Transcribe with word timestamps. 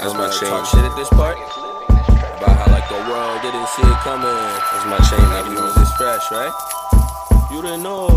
That's 0.00 0.14
my 0.14 0.30
chain. 0.30 0.48
Talk 0.48 0.64
shit 0.64 0.80
at 0.80 0.96
this 0.96 1.10
part. 1.10 1.36
About 1.36 2.56
how 2.56 2.72
like 2.72 2.88
the 2.88 2.94
world 3.10 3.42
didn't 3.42 3.68
see 3.68 3.82
it 3.82 3.98
coming. 4.00 4.24
That's 4.24 4.86
my 4.86 4.96
chain. 5.10 5.20
Now 5.28 5.46
you 5.46 5.54
know 5.54 5.74
this 5.74 5.92
fresh, 5.92 6.30
right? 6.32 7.48
You 7.52 7.60
didn't 7.60 7.82
know. 7.82 8.08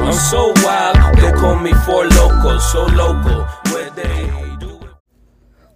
I'm 0.00 0.12
so 0.14 0.54
wild, 0.64 1.18
they 1.18 1.30
call 1.32 1.58
me 1.58 1.74
four 1.84 2.06
local, 2.06 2.58
so 2.58 2.86
local. 2.86 3.44
Where 3.70 3.90
they 3.90 4.56
do 4.58 4.78
it. 4.80 4.94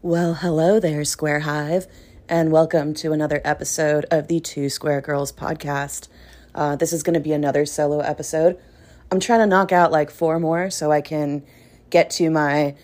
Well, 0.00 0.32
hello 0.32 0.80
there, 0.80 1.04
Square 1.04 1.40
Hive, 1.40 1.86
and 2.26 2.50
welcome 2.50 2.94
to 2.94 3.12
another 3.12 3.42
episode 3.44 4.06
of 4.10 4.28
the 4.28 4.40
Two 4.40 4.70
Square 4.70 5.02
Girls 5.02 5.30
podcast. 5.30 6.08
Uh, 6.54 6.74
this 6.74 6.94
is 6.94 7.02
going 7.02 7.14
to 7.14 7.20
be 7.20 7.34
another 7.34 7.66
solo 7.66 7.98
episode. 7.98 8.58
I'm 9.10 9.20
trying 9.20 9.40
to 9.40 9.46
knock 9.46 9.72
out 9.72 9.92
like 9.92 10.10
four 10.10 10.40
more 10.40 10.70
so 10.70 10.90
I 10.90 11.02
can 11.02 11.42
get 11.90 12.08
to 12.12 12.30
my 12.30 12.76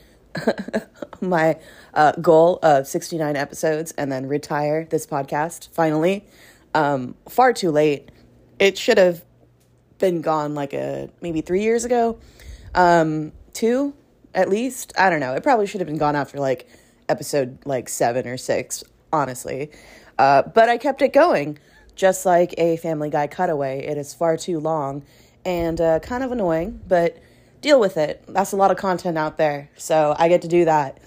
my 1.21 1.59
uh, 1.95 2.13
goal 2.13 2.59
of 2.63 2.87
69 2.87 3.37
episodes 3.37 3.93
and 3.93 4.11
then 4.11 4.27
retire 4.27 4.87
this 4.91 5.07
podcast 5.07 5.69
finally. 5.71 6.27
Um, 6.75 7.15
far 7.29 7.53
too 7.53 7.71
late. 7.71 8.11
It 8.59 8.77
should 8.79 8.99
have 8.99 9.25
been 9.99 10.21
gone 10.21 10.55
like 10.55 10.75
a 10.75 11.09
maybe 11.21 11.41
three 11.41 11.63
years 11.63 11.85
ago, 11.85 12.19
um, 12.75 13.33
two 13.53 13.95
at 14.35 14.49
least. 14.49 14.93
I 14.99 15.11
don't 15.11 15.21
know. 15.21 15.35
It 15.35 15.43
probably 15.43 15.67
should 15.67 15.81
have 15.81 15.89
been 15.89 15.99
gone 15.99 16.17
after 16.17 16.39
like 16.39 16.69
episode 17.09 17.59
like 17.65 17.89
seven 17.89 18.27
or 18.27 18.37
six, 18.37 18.85
honestly. 19.13 19.71
Uh, 20.19 20.43
but 20.43 20.69
I 20.69 20.79
kept 20.79 21.03
it 21.03 21.13
going, 21.13 21.59
just 21.95 22.27
like 22.27 22.55
a 22.59 22.77
Family 22.79 23.11
Guy 23.11 23.27
cutaway. 23.27 23.87
It 23.87 23.99
is 23.99 24.15
far 24.15 24.37
too 24.37 24.61
long 24.61 25.05
and 25.45 25.81
uh, 25.81 26.01
kind 26.01 26.25
of 26.25 26.33
annoying, 26.33 26.81
but 26.87 27.19
deal 27.61 27.81
with 27.81 27.97
it. 27.97 28.25
That's 28.29 28.53
a 28.53 28.57
lot 28.57 28.71
of 28.71 28.77
content 28.77 29.19
out 29.19 29.37
there, 29.37 29.71
so 29.77 30.15
I 30.19 30.29
get 30.29 30.43
to 30.43 30.49
do 30.49 30.65
that. 30.65 30.99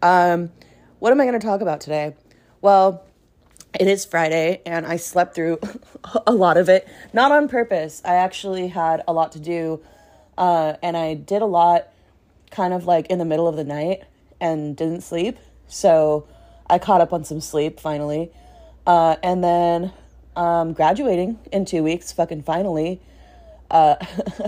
Um, 0.00 0.50
what 0.98 1.12
am 1.12 1.20
I 1.20 1.24
going 1.24 1.38
to 1.38 1.46
talk 1.46 1.60
about 1.60 1.80
today? 1.80 2.14
Well, 2.60 3.04
it 3.78 3.86
is 3.86 4.04
Friday, 4.04 4.62
and 4.66 4.86
I 4.86 4.96
slept 4.96 5.34
through 5.34 5.58
a 6.26 6.32
lot 6.32 6.56
of 6.56 6.68
it, 6.68 6.88
not 7.12 7.32
on 7.32 7.48
purpose. 7.48 8.02
I 8.04 8.14
actually 8.14 8.68
had 8.68 9.02
a 9.08 9.12
lot 9.12 9.32
to 9.32 9.40
do, 9.40 9.80
uh, 10.36 10.74
and 10.82 10.96
I 10.96 11.14
did 11.14 11.42
a 11.42 11.46
lot 11.46 11.88
kind 12.50 12.74
of 12.74 12.86
like 12.86 13.06
in 13.06 13.18
the 13.18 13.24
middle 13.24 13.48
of 13.48 13.56
the 13.56 13.64
night 13.64 14.04
and 14.40 14.76
didn't 14.76 15.00
sleep. 15.02 15.38
So 15.68 16.26
I 16.68 16.78
caught 16.78 17.00
up 17.00 17.12
on 17.12 17.24
some 17.24 17.40
sleep 17.40 17.80
finally. 17.80 18.30
Uh, 18.86 19.16
and 19.22 19.42
then 19.42 19.92
um, 20.36 20.72
graduating 20.72 21.38
in 21.52 21.64
two 21.64 21.82
weeks, 21.82 22.12
fucking 22.12 22.42
finally. 22.42 23.00
Uh, 23.70 23.96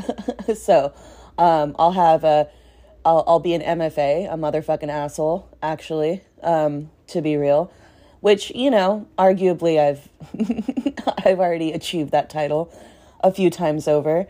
so 0.54 0.92
um, 1.38 1.74
I'll 1.78 1.92
have 1.92 2.24
a, 2.24 2.48
I'll, 3.04 3.24
I'll 3.26 3.40
be 3.40 3.54
an 3.54 3.62
MFA, 3.62 4.32
a 4.32 4.36
motherfucking 4.36 4.88
asshole, 4.88 5.48
actually, 5.62 6.22
um, 6.42 6.90
to 7.08 7.20
be 7.20 7.36
real. 7.36 7.72
Which 8.20 8.50
you 8.54 8.70
know, 8.70 9.06
arguably, 9.18 9.78
I've 9.78 10.08
I've 11.26 11.40
already 11.40 11.72
achieved 11.72 12.10
that 12.12 12.30
title 12.30 12.72
a 13.20 13.30
few 13.30 13.50
times 13.50 13.86
over. 13.86 14.26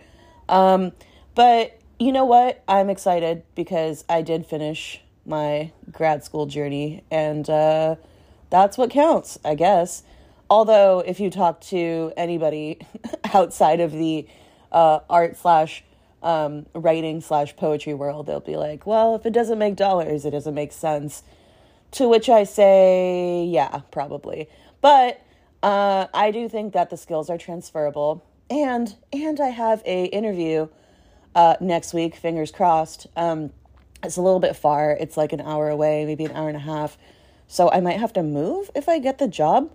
Um, 0.49 0.93
but 1.35 1.79
you 1.99 2.11
know 2.11 2.25
what? 2.25 2.63
I'm 2.67 2.91
excited 2.91 3.45
because 3.55 4.05
I 4.09 4.23
did 4.23 4.47
finish 4.47 5.01
my 5.25 5.71
grad 5.93 6.25
school 6.25 6.47
journey, 6.47 7.05
and 7.11 7.49
uh, 7.49 7.97
that's 8.51 8.77
what 8.77 8.91
counts, 8.91 9.39
I 9.45 9.55
guess. 9.55 10.03
Although, 10.51 11.01
if 11.07 11.21
you 11.21 11.31
talk 11.31 11.61
to 11.63 12.13
anybody 12.17 12.79
outside 13.35 13.81
of 13.81 13.93
the 13.93 14.27
uh, 14.73 15.01
art 15.09 15.37
slash 15.37 15.85
um, 16.25 16.67
writing 16.75 17.21
slash 17.21 17.55
poetry 17.55 17.95
world, 17.95 18.27
they'll 18.27 18.41
be 18.41 18.57
like, 18.57 18.87
well, 18.87 19.15
if 19.15 19.27
it 19.27 19.33
doesn't 19.33 19.59
make 19.59 19.77
dollars, 19.77 20.25
it 20.25 20.31
doesn't 20.31 20.55
make 20.55 20.73
sense. 20.73 21.23
To 21.93 22.09
which 22.09 22.29
I 22.29 22.43
say, 22.43 23.45
yeah, 23.45 23.83
probably. 23.93 24.49
But 24.81 25.21
uh, 25.63 26.07
I 26.13 26.33
do 26.33 26.49
think 26.49 26.73
that 26.73 26.91
the 26.91 26.97
skills 26.97 27.31
are 27.31 27.39
transferable, 27.39 28.25
and 28.51 28.97
and 29.13 29.39
I 29.39 29.51
have 29.51 29.83
a 29.87 30.07
interview 30.07 30.69
uh, 31.35 31.57
next 31.61 31.95
week. 31.95 32.17
Fingers 32.17 32.51
crossed. 32.51 33.07
Um, 33.17 33.53
it's 34.03 34.17
a 34.17 34.23
little 34.23 34.41
bit 34.41 34.57
far. 34.57 34.91
It's 34.93 35.17
like 35.17 35.33
an 35.33 35.41
hour 35.41 35.69
away, 35.69 36.05
maybe 36.05 36.25
an 36.25 36.33
hour 36.33 36.49
and 36.49 36.57
a 36.57 36.61
half. 36.61 36.99
So 37.47 37.71
I 37.71 37.81
might 37.81 38.01
have 38.01 38.13
to 38.15 38.23
move 38.23 38.71
if 38.75 38.89
I 38.89 38.99
get 38.99 39.19
the 39.19 39.29
job. 39.29 39.71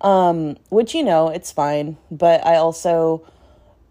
Um, 0.00 0.56
which 0.68 0.94
you 0.94 1.04
know, 1.04 1.28
it's 1.28 1.52
fine. 1.52 1.96
But 2.10 2.44
I 2.44 2.56
also 2.56 3.24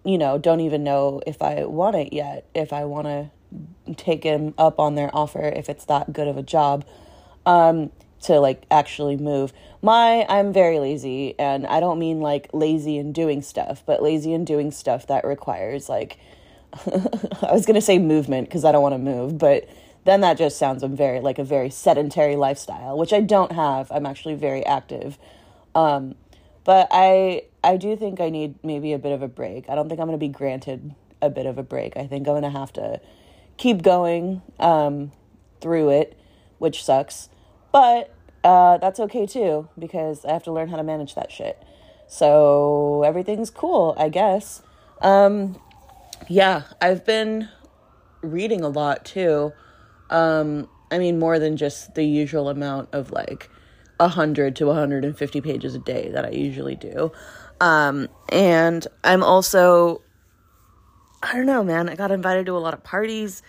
you 0.04 0.18
know, 0.18 0.38
don't 0.38 0.62
even 0.62 0.84
know 0.84 1.22
if 1.28 1.42
I 1.42 1.66
want 1.66 1.96
it 1.96 2.14
yet, 2.14 2.46
if 2.56 2.74
I 2.74 2.86
want 2.86 3.08
to 3.08 3.94
take 3.96 4.24
him 4.24 4.54
up 4.58 4.80
on 4.80 4.96
their 4.96 5.10
offer, 5.14 5.44
if 5.44 5.70
it's 5.70 5.86
that 5.86 6.14
good 6.14 6.28
of 6.28 6.38
a 6.38 6.44
job, 6.44 6.86
um, 7.46 7.92
to 8.22 8.40
like 8.40 8.64
actually 8.72 9.18
move. 9.18 9.52
My, 9.82 10.26
I'm 10.30 10.54
very 10.54 10.80
lazy, 10.80 11.38
and 11.40 11.66
I 11.68 11.80
don't 11.80 12.00
mean 12.00 12.20
like 12.20 12.50
lazy 12.54 12.98
in 12.98 13.12
doing 13.12 13.42
stuff, 13.42 13.84
but 13.86 14.02
lazy 14.02 14.34
in 14.34 14.46
doing 14.46 14.72
stuff 14.72 15.08
that 15.08 15.26
requires 15.26 15.90
like, 15.90 16.18
I 16.86 17.52
was 17.52 17.66
gonna 17.66 17.82
say 17.82 18.00
movement 18.00 18.48
because 18.48 18.64
I 18.64 18.72
don't 18.72 18.82
want 18.82 18.94
to 18.94 19.00
move, 19.00 19.38
but 19.38 19.68
then 20.04 20.22
that 20.22 20.38
just 20.38 20.58
sounds 20.58 20.84
very 20.84 21.20
like 21.20 21.38
a 21.38 21.44
very 21.44 21.70
sedentary 21.70 22.36
lifestyle, 22.36 22.98
which 22.98 23.14
I 23.14 23.22
don't 23.22 23.52
have. 23.52 23.92
I'm 23.92 24.06
actually 24.06 24.36
very 24.36 24.66
active. 24.66 25.18
Um, 25.76 26.16
but 26.64 26.88
I 26.92 27.44
I 27.64 27.78
do 27.78 27.96
think 27.96 28.20
I 28.20 28.30
need 28.30 28.56
maybe 28.64 28.94
a 28.94 29.00
bit 29.00 29.12
of 29.12 29.22
a 29.22 29.28
break. 29.28 29.70
I 29.70 29.76
don't 29.76 29.88
think 29.88 30.00
I'm 30.00 30.08
going 30.08 30.20
to 30.20 30.26
be 30.26 30.32
granted 30.32 30.96
a 31.22 31.30
bit 31.30 31.46
of 31.46 31.58
a 31.58 31.64
break. 31.64 31.96
I 31.96 32.08
think 32.08 32.28
I'm 32.28 32.34
going 32.34 32.44
to 32.44 32.50
have 32.50 32.74
to 32.74 33.00
keep 33.58 33.84
going 33.84 34.42
um, 34.60 35.12
through 35.62 35.90
it, 35.90 36.20
which 36.58 36.84
sucks. 36.84 37.30
But 37.72 38.14
uh, 38.44 38.78
that's 38.78 39.00
okay 39.00 39.26
too, 39.26 39.70
because 39.78 40.26
I 40.26 40.34
have 40.34 40.44
to 40.44 40.52
learn 40.52 40.70
how 40.70 40.78
to 40.78 40.84
manage 40.84 41.16
that 41.16 41.32
shit. 41.32 41.62
So 42.08 43.04
everything's 43.04 43.50
cool, 43.50 43.96
I 43.98 44.10
guess. 44.10 44.64
Um, 45.02 45.60
yeah, 46.28 46.64
I've 46.82 47.06
been 47.06 47.50
reading 48.22 48.62
a 48.62 48.70
lot 48.70 49.06
too. 49.06 49.54
Um, 50.10 50.68
I 50.92 50.98
mean, 50.98 51.20
more 51.20 51.40
than 51.40 51.56
just 51.56 51.96
the 51.96 52.04
usual 52.04 52.50
amount 52.50 52.90
of 52.92 53.12
like 53.12 53.50
100 53.98 54.56
to 54.58 54.66
150 54.66 55.42
pages 55.42 55.76
a 55.76 55.80
day 55.80 56.10
that 56.10 56.26
I 56.26 56.32
usually 56.32 56.76
do. 56.76 57.12
Um, 57.62 58.10
and 58.30 58.86
I'm 59.04 59.24
also, 59.24 60.02
I 61.22 61.34
don't 61.34 61.46
know, 61.46 61.64
man, 61.64 61.90
I 61.90 61.96
got 61.96 62.12
invited 62.12 62.48
to 62.48 62.58
a 62.58 62.60
lot 62.60 62.74
of 62.74 62.84
parties 62.84 63.44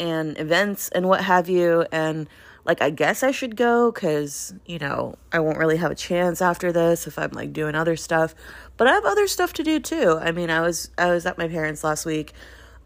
and 0.00 0.36
events 0.38 0.88
and 0.88 1.06
what 1.06 1.22
have 1.22 1.50
you. 1.50 1.84
And 1.92 2.26
like, 2.64 2.80
I 2.80 2.88
guess 2.88 3.22
I 3.22 3.32
should 3.32 3.56
go 3.56 3.92
because, 3.92 4.54
you 4.64 4.78
know, 4.78 5.16
I 5.30 5.40
won't 5.40 5.58
really 5.58 5.76
have 5.76 5.90
a 5.90 5.94
chance 5.94 6.40
after 6.40 6.72
this 6.72 7.06
if 7.06 7.18
I'm 7.18 7.32
like 7.32 7.52
doing 7.52 7.74
other 7.74 7.96
stuff. 7.96 8.34
But 8.78 8.88
I 8.88 8.94
have 8.94 9.04
other 9.04 9.26
stuff 9.26 9.52
to 9.54 9.62
do 9.62 9.78
too. 9.78 10.18
I 10.18 10.32
mean, 10.32 10.48
I 10.48 10.62
was, 10.62 10.90
I 10.96 11.10
was 11.10 11.26
at 11.26 11.36
my 11.36 11.46
parents 11.46 11.84
last 11.84 12.06
week. 12.06 12.32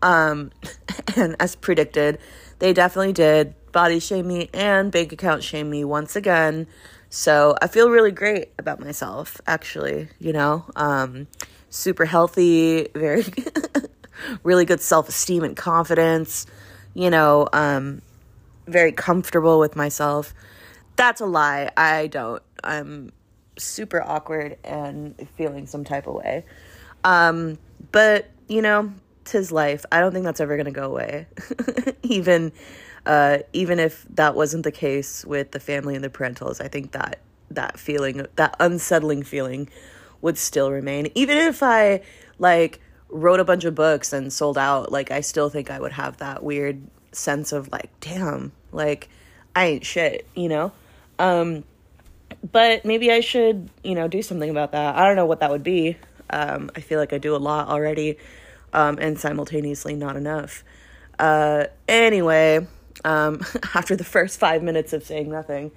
Um, 0.03 0.51
and 1.17 1.37
as 1.39 1.55
predicted, 1.55 2.19
they 2.59 2.73
definitely 2.73 3.13
did 3.13 3.55
body 3.71 4.01
shame 4.01 4.27
me 4.27 4.51
and 4.53 4.91
bank 4.91 5.13
account 5.13 5.45
shame 5.45 5.71
me 5.71 5.85
once 5.85 6.17
again. 6.17 6.67
So 7.15 7.55
I 7.63 7.69
feel 7.69 7.91
really 7.91 8.11
great 8.11 8.49
about 8.59 8.81
myself, 8.81 9.41
actually, 9.47 10.09
you 10.19 10.33
know, 10.33 10.65
um, 10.75 11.29
super 11.71 12.05
healthy, 12.07 12.89
very, 12.93 13.25
really 14.43 14.65
good 14.65 14.81
self 14.81 15.09
esteem 15.09 15.45
and 15.45 15.57
confidence, 15.57 16.45
you 16.93 17.11
know, 17.11 17.49
um, 17.53 18.03
very 18.67 18.91
comfortable 18.91 19.61
with 19.61 19.77
myself. 19.77 20.35
That's 20.97 21.21
a 21.21 21.27
lie. 21.27 21.71
I 21.77 22.09
don't. 22.09 22.43
I'm 22.65 23.13
super 23.59 24.03
awkward 24.03 24.59
and 24.65 25.29
feeling 25.37 25.69
some 25.69 25.85
type 25.85 26.09
of 26.09 26.15
way. 26.15 26.45
Um, 27.05 27.59
but, 27.93 28.29
you 28.49 28.61
know, 28.61 28.93
tis 29.25 29.53
life. 29.53 29.85
I 29.93 30.01
don't 30.01 30.13
think 30.13 30.25
that's 30.25 30.41
ever 30.41 30.57
going 30.57 30.67
to 30.67 30.73
go 30.73 30.91
away. 30.91 31.29
Even 32.03 32.51
uh, 33.07 33.39
even 33.53 33.79
if 33.79 34.07
that 34.11 34.35
wasn't 34.35 34.65
the 34.65 34.73
case 34.73 35.25
with 35.25 35.51
the 35.51 35.61
family 35.61 35.95
and 35.95 36.05
the 36.05 36.11
parentals, 36.11 36.61
I 36.61 36.69
think 36.69 36.93
that 36.93 37.21
that 37.51 37.79
feeling, 37.79 38.27
that 38.37 38.57
unsettling 38.59 39.23
feeling, 39.23 39.69
would 40.23 40.39
still 40.39 40.71
remain. 40.71 41.11
Even 41.15 41.37
if 41.37 41.63
I 41.63 42.01
like 42.39 42.81
wrote 43.11 43.41
a 43.41 43.45
bunch 43.45 43.65
of 43.65 43.75
books 43.75 44.13
and 44.13 44.33
sold 44.33 44.59
out, 44.59 44.91
like 44.91 45.11
I 45.11 45.21
still 45.21 45.51
think 45.51 45.71
I 45.71 45.79
would 45.79 45.93
have 45.93 46.17
that 46.19 46.43
weird 46.43 46.81
sense 47.13 47.53
of 47.53 47.71
like, 47.71 47.91
damn, 48.01 48.53
like 48.73 49.09
I 49.55 49.67
ain't 49.67 49.85
shit, 49.85 50.27
you 50.35 50.49
know? 50.49 50.73
Um, 51.19 51.65
but 52.51 52.85
maybe 52.85 53.13
I 53.13 53.21
should, 53.21 53.71
you 53.83 53.95
know, 53.95 54.09
do 54.09 54.23
something 54.23 54.51
about 54.51 54.73
that. 54.73 54.97
I 54.97 55.07
don't 55.07 55.17
know 55.17 55.27
what 55.27 55.41
that 55.41 55.51
would 55.51 55.63
be. 55.63 55.97
Um, 56.31 56.71
I 56.75 56.81
feel 56.81 56.99
like 56.99 57.13
I 57.13 57.19
do 57.19 57.37
a 57.37 57.39
lot 57.39 57.69
already, 57.69 58.19
um, 58.73 58.99
and 59.01 59.19
simultaneously 59.19 59.95
not 59.95 60.17
enough. 60.17 60.65
Uh, 61.19 61.67
anyway, 61.87 62.67
um, 63.05 63.45
after 63.75 63.95
the 63.95 64.05
first 64.05 64.39
five 64.39 64.63
minutes 64.63 64.93
of 64.93 65.05
saying 65.05 65.31
nothing, 65.31 65.71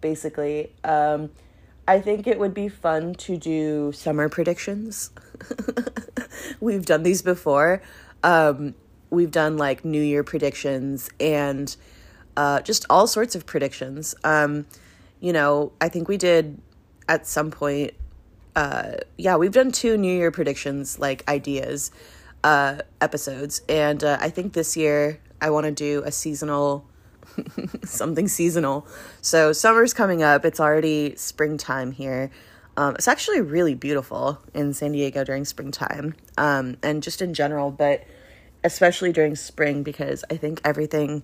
basically, 0.00 0.72
um, 0.84 1.30
I 1.86 2.00
think 2.00 2.26
it 2.26 2.38
would 2.38 2.54
be 2.54 2.68
fun 2.68 3.14
to 3.14 3.36
do 3.36 3.92
summer 3.92 4.28
predictions. 4.28 5.10
we've 6.60 6.84
done 6.84 7.02
these 7.02 7.22
before. 7.22 7.82
Um, 8.22 8.74
we've 9.10 9.30
done 9.30 9.56
like 9.56 9.84
New 9.84 10.02
Year 10.02 10.22
predictions, 10.22 11.10
and 11.18 11.74
uh, 12.36 12.60
just 12.60 12.84
all 12.90 13.06
sorts 13.06 13.34
of 13.34 13.46
predictions. 13.46 14.14
Um, 14.22 14.66
you 15.20 15.32
know, 15.32 15.72
I 15.80 15.88
think 15.88 16.08
we 16.08 16.16
did 16.16 16.60
at 17.08 17.26
some 17.26 17.50
point. 17.50 17.94
Uh, 18.54 18.96
yeah, 19.16 19.36
we've 19.36 19.52
done 19.52 19.72
two 19.72 19.96
New 19.96 20.12
Year 20.12 20.30
predictions, 20.30 20.98
like 20.98 21.26
ideas, 21.28 21.90
uh, 22.44 22.80
episodes, 23.00 23.62
and 23.68 24.04
uh, 24.04 24.18
I 24.20 24.30
think 24.30 24.52
this 24.52 24.76
year 24.76 25.20
I 25.40 25.50
want 25.50 25.64
to 25.66 25.72
do 25.72 26.02
a 26.04 26.12
seasonal, 26.12 26.86
something 27.84 28.28
seasonal. 28.28 28.86
So 29.20 29.52
summer's 29.52 29.92
coming 29.92 30.22
up. 30.22 30.44
It's 30.44 30.60
already 30.60 31.14
springtime 31.16 31.92
here. 31.92 32.30
Um, 32.76 32.94
it's 32.94 33.08
actually 33.08 33.40
really 33.40 33.74
beautiful 33.74 34.38
in 34.54 34.72
San 34.72 34.92
Diego 34.92 35.24
during 35.24 35.44
springtime, 35.44 36.14
um, 36.36 36.76
and 36.82 37.02
just 37.02 37.20
in 37.20 37.34
general, 37.34 37.72
but 37.72 38.04
especially 38.62 39.12
during 39.12 39.34
spring 39.34 39.82
because 39.82 40.24
I 40.30 40.36
think 40.36 40.60
everything 40.64 41.22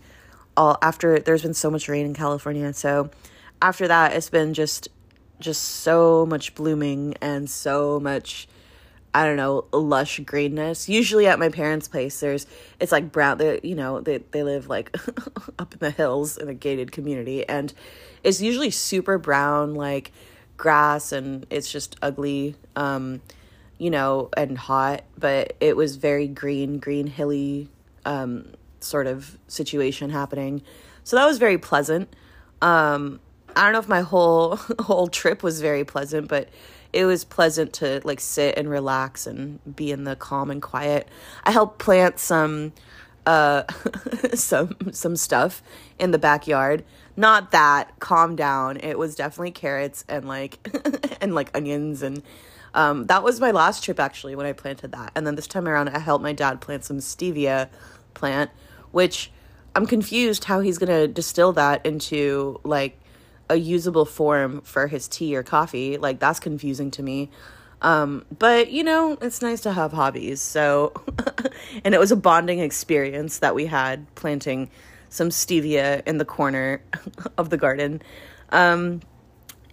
all 0.56 0.78
after 0.82 1.18
there's 1.18 1.42
been 1.42 1.54
so 1.54 1.70
much 1.70 1.88
rain 1.88 2.06
in 2.06 2.14
California. 2.14 2.72
So 2.72 3.10
after 3.62 3.86
that, 3.88 4.14
it's 4.14 4.30
been 4.30 4.54
just 4.54 4.88
just 5.40 5.62
so 5.62 6.24
much 6.26 6.54
blooming 6.54 7.14
and 7.20 7.50
so 7.50 8.00
much 8.00 8.48
I 9.14 9.24
don't 9.24 9.36
know, 9.36 9.66
lush 9.72 10.18
greenness. 10.20 10.88
Usually 10.88 11.28
at 11.28 11.38
my 11.38 11.48
parents' 11.48 11.86
place, 11.86 12.18
there's 12.18 12.48
it's 12.80 12.90
like 12.90 13.12
brown. 13.12 13.38
They 13.38 13.60
you 13.62 13.76
know 13.76 14.00
they 14.00 14.18
they 14.18 14.42
live 14.42 14.68
like 14.68 14.94
up 15.58 15.72
in 15.72 15.78
the 15.78 15.92
hills 15.92 16.36
in 16.36 16.48
a 16.48 16.54
gated 16.54 16.90
community, 16.90 17.48
and 17.48 17.72
it's 18.24 18.40
usually 18.40 18.72
super 18.72 19.16
brown 19.16 19.74
like 19.74 20.10
grass, 20.56 21.12
and 21.12 21.46
it's 21.48 21.70
just 21.70 21.96
ugly, 22.02 22.56
um, 22.74 23.22
you 23.78 23.88
know, 23.88 24.30
and 24.36 24.58
hot. 24.58 25.04
But 25.16 25.54
it 25.60 25.76
was 25.76 25.94
very 25.94 26.26
green, 26.26 26.80
green 26.80 27.06
hilly, 27.06 27.68
um, 28.04 28.48
sort 28.80 29.06
of 29.06 29.38
situation 29.46 30.10
happening. 30.10 30.60
So 31.04 31.14
that 31.14 31.26
was 31.26 31.38
very 31.38 31.58
pleasant. 31.58 32.12
Um, 32.60 33.20
I 33.54 33.62
don't 33.62 33.74
know 33.74 33.78
if 33.78 33.88
my 33.88 34.00
whole 34.00 34.56
whole 34.80 35.06
trip 35.06 35.44
was 35.44 35.60
very 35.60 35.84
pleasant, 35.84 36.26
but 36.26 36.48
it 36.94 37.04
was 37.06 37.24
pleasant 37.24 37.72
to 37.74 38.00
like 38.04 38.20
sit 38.20 38.56
and 38.56 38.70
relax 38.70 39.26
and 39.26 39.58
be 39.76 39.90
in 39.90 40.04
the 40.04 40.14
calm 40.14 40.50
and 40.50 40.62
quiet. 40.62 41.08
I 41.42 41.50
helped 41.50 41.78
plant 41.78 42.18
some 42.18 42.72
uh 43.26 43.64
some 44.34 44.76
some 44.92 45.16
stuff 45.16 45.62
in 45.98 46.12
the 46.12 46.18
backyard. 46.18 46.84
Not 47.16 47.50
that 47.50 47.98
calm 47.98 48.36
down. 48.36 48.78
It 48.78 48.96
was 48.96 49.16
definitely 49.16 49.50
carrots 49.50 50.04
and 50.08 50.26
like 50.28 50.58
and 51.20 51.34
like 51.34 51.50
onions 51.56 52.02
and 52.02 52.22
um 52.74 53.06
that 53.06 53.24
was 53.24 53.40
my 53.40 53.50
last 53.50 53.82
trip 53.82 53.98
actually 53.98 54.36
when 54.36 54.46
I 54.46 54.52
planted 54.52 54.92
that. 54.92 55.10
And 55.16 55.26
then 55.26 55.34
this 55.34 55.48
time 55.48 55.66
around 55.66 55.88
I 55.88 55.98
helped 55.98 56.22
my 56.22 56.32
dad 56.32 56.60
plant 56.60 56.84
some 56.84 56.98
stevia 56.98 57.68
plant, 58.14 58.52
which 58.92 59.32
I'm 59.74 59.86
confused 59.86 60.44
how 60.44 60.60
he's 60.60 60.78
going 60.78 60.90
to 60.90 61.08
distill 61.08 61.52
that 61.54 61.84
into 61.84 62.60
like 62.62 63.00
a 63.50 63.56
usable 63.56 64.04
form 64.04 64.60
for 64.62 64.86
his 64.86 65.08
tea 65.08 65.36
or 65.36 65.42
coffee. 65.42 65.96
Like 65.96 66.18
that's 66.18 66.40
confusing 66.40 66.90
to 66.92 67.02
me. 67.02 67.30
Um, 67.82 68.24
but 68.38 68.70
you 68.70 68.82
know, 68.82 69.18
it's 69.20 69.42
nice 69.42 69.60
to 69.62 69.72
have 69.72 69.92
hobbies. 69.92 70.40
So, 70.40 70.92
and 71.84 71.94
it 71.94 72.00
was 72.00 72.12
a 72.12 72.16
bonding 72.16 72.60
experience 72.60 73.38
that 73.38 73.54
we 73.54 73.66
had 73.66 74.12
planting 74.14 74.70
some 75.10 75.28
stevia 75.28 76.02
in 76.06 76.18
the 76.18 76.24
corner 76.24 76.82
of 77.38 77.50
the 77.50 77.56
garden. 77.56 78.02
Um, 78.50 79.00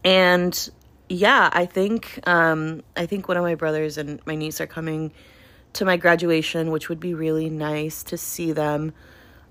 and 0.03 0.69
yeah, 1.09 1.49
I 1.53 1.65
think 1.65 2.19
um, 2.27 2.83
I 2.95 3.05
think 3.05 3.27
one 3.27 3.37
of 3.37 3.43
my 3.43 3.55
brothers 3.55 3.97
and 3.97 4.19
my 4.25 4.35
niece 4.35 4.59
are 4.61 4.67
coming 4.67 5.11
to 5.73 5.85
my 5.85 5.97
graduation, 5.97 6.71
which 6.71 6.89
would 6.89 6.99
be 6.99 7.13
really 7.13 7.49
nice 7.49 8.03
to 8.03 8.17
see 8.17 8.51
them. 8.51 8.93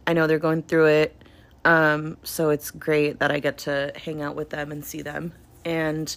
I 0.07 0.13
know 0.13 0.27
they're 0.27 0.39
going 0.39 0.63
through 0.63 0.87
it 0.87 1.20
um, 1.65 2.17
so 2.23 2.51
it's 2.51 2.71
great 2.71 3.19
that 3.19 3.31
I 3.31 3.39
get 3.39 3.59
to 3.59 3.93
hang 3.97 4.23
out 4.23 4.37
with 4.37 4.51
them 4.51 4.73
and 4.73 4.85
see 4.85 5.03
them. 5.03 5.33
And 5.65 6.15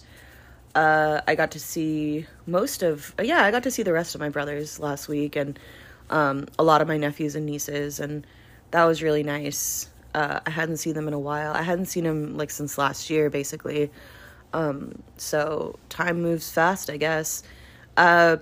uh, 0.74 1.20
I 1.26 1.34
got 1.34 1.50
to 1.52 1.60
see 1.60 2.26
most 2.46 2.82
of, 2.82 3.14
yeah, 3.22 3.44
I 3.44 3.50
got 3.50 3.62
to 3.64 3.70
see 3.70 3.82
the 3.82 3.92
rest 3.92 4.14
of 4.14 4.20
my 4.20 4.28
brothers 4.28 4.80
last 4.80 5.08
week 5.08 5.36
and 5.36 5.58
um, 6.10 6.46
a 6.58 6.64
lot 6.64 6.80
of 6.80 6.88
my 6.88 6.96
nephews 6.96 7.34
and 7.34 7.46
nieces. 7.46 8.00
And 8.00 8.26
that 8.70 8.84
was 8.84 9.02
really 9.02 9.22
nice. 9.22 9.88
Uh, 10.14 10.40
I 10.46 10.50
hadn't 10.50 10.78
seen 10.78 10.94
them 10.94 11.08
in 11.08 11.14
a 11.14 11.18
while. 11.18 11.52
I 11.52 11.62
hadn't 11.62 11.86
seen 11.86 12.04
them 12.04 12.36
like 12.36 12.50
since 12.50 12.78
last 12.78 13.10
year, 13.10 13.28
basically. 13.28 13.90
Um, 14.52 15.02
so 15.16 15.78
time 15.88 16.22
moves 16.22 16.50
fast, 16.50 16.88
I 16.88 16.96
guess. 16.96 17.42
Uh, 17.96 18.38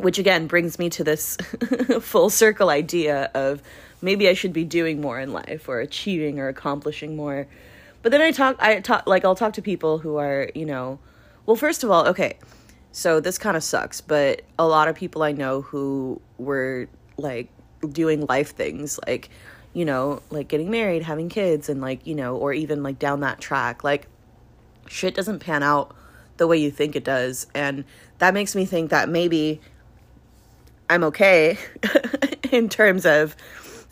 which 0.00 0.18
again 0.18 0.46
brings 0.46 0.78
me 0.78 0.90
to 0.90 1.04
this 1.04 1.36
full 2.00 2.30
circle 2.30 2.70
idea 2.70 3.30
of 3.34 3.62
maybe 4.04 4.28
I 4.28 4.34
should 4.34 4.52
be 4.52 4.64
doing 4.64 5.00
more 5.00 5.18
in 5.18 5.32
life 5.32 5.68
or 5.68 5.80
achieving 5.80 6.38
or 6.38 6.48
accomplishing 6.48 7.16
more. 7.16 7.46
But 8.02 8.12
then 8.12 8.20
I 8.20 8.30
talk 8.30 8.56
I 8.60 8.80
talk 8.80 9.06
like 9.06 9.24
I'll 9.24 9.34
talk 9.34 9.54
to 9.54 9.62
people 9.62 9.98
who 9.98 10.16
are, 10.16 10.50
you 10.54 10.66
know, 10.66 10.98
well 11.46 11.56
first 11.56 11.82
of 11.82 11.90
all, 11.90 12.06
okay. 12.08 12.38
So 12.92 13.18
this 13.18 13.38
kind 13.38 13.56
of 13.56 13.64
sucks, 13.64 14.00
but 14.00 14.42
a 14.58 14.66
lot 14.66 14.86
of 14.88 14.94
people 14.94 15.22
I 15.22 15.32
know 15.32 15.62
who 15.62 16.20
were 16.38 16.86
like 17.16 17.48
doing 17.90 18.26
life 18.26 18.54
things 18.54 19.00
like, 19.06 19.30
you 19.72 19.84
know, 19.84 20.22
like 20.30 20.48
getting 20.48 20.70
married, 20.70 21.02
having 21.02 21.28
kids 21.28 21.68
and 21.68 21.80
like, 21.80 22.06
you 22.06 22.14
know, 22.14 22.36
or 22.36 22.52
even 22.52 22.82
like 22.82 22.98
down 22.98 23.20
that 23.20 23.40
track, 23.40 23.82
like 23.82 24.06
shit 24.86 25.14
doesn't 25.14 25.38
pan 25.38 25.62
out 25.62 25.96
the 26.36 26.46
way 26.46 26.58
you 26.58 26.70
think 26.70 26.94
it 26.94 27.04
does. 27.04 27.46
And 27.54 27.84
that 28.18 28.34
makes 28.34 28.54
me 28.54 28.66
think 28.66 28.90
that 28.90 29.08
maybe 29.08 29.60
I'm 30.90 31.04
okay 31.04 31.58
in 32.52 32.68
terms 32.68 33.06
of 33.06 33.34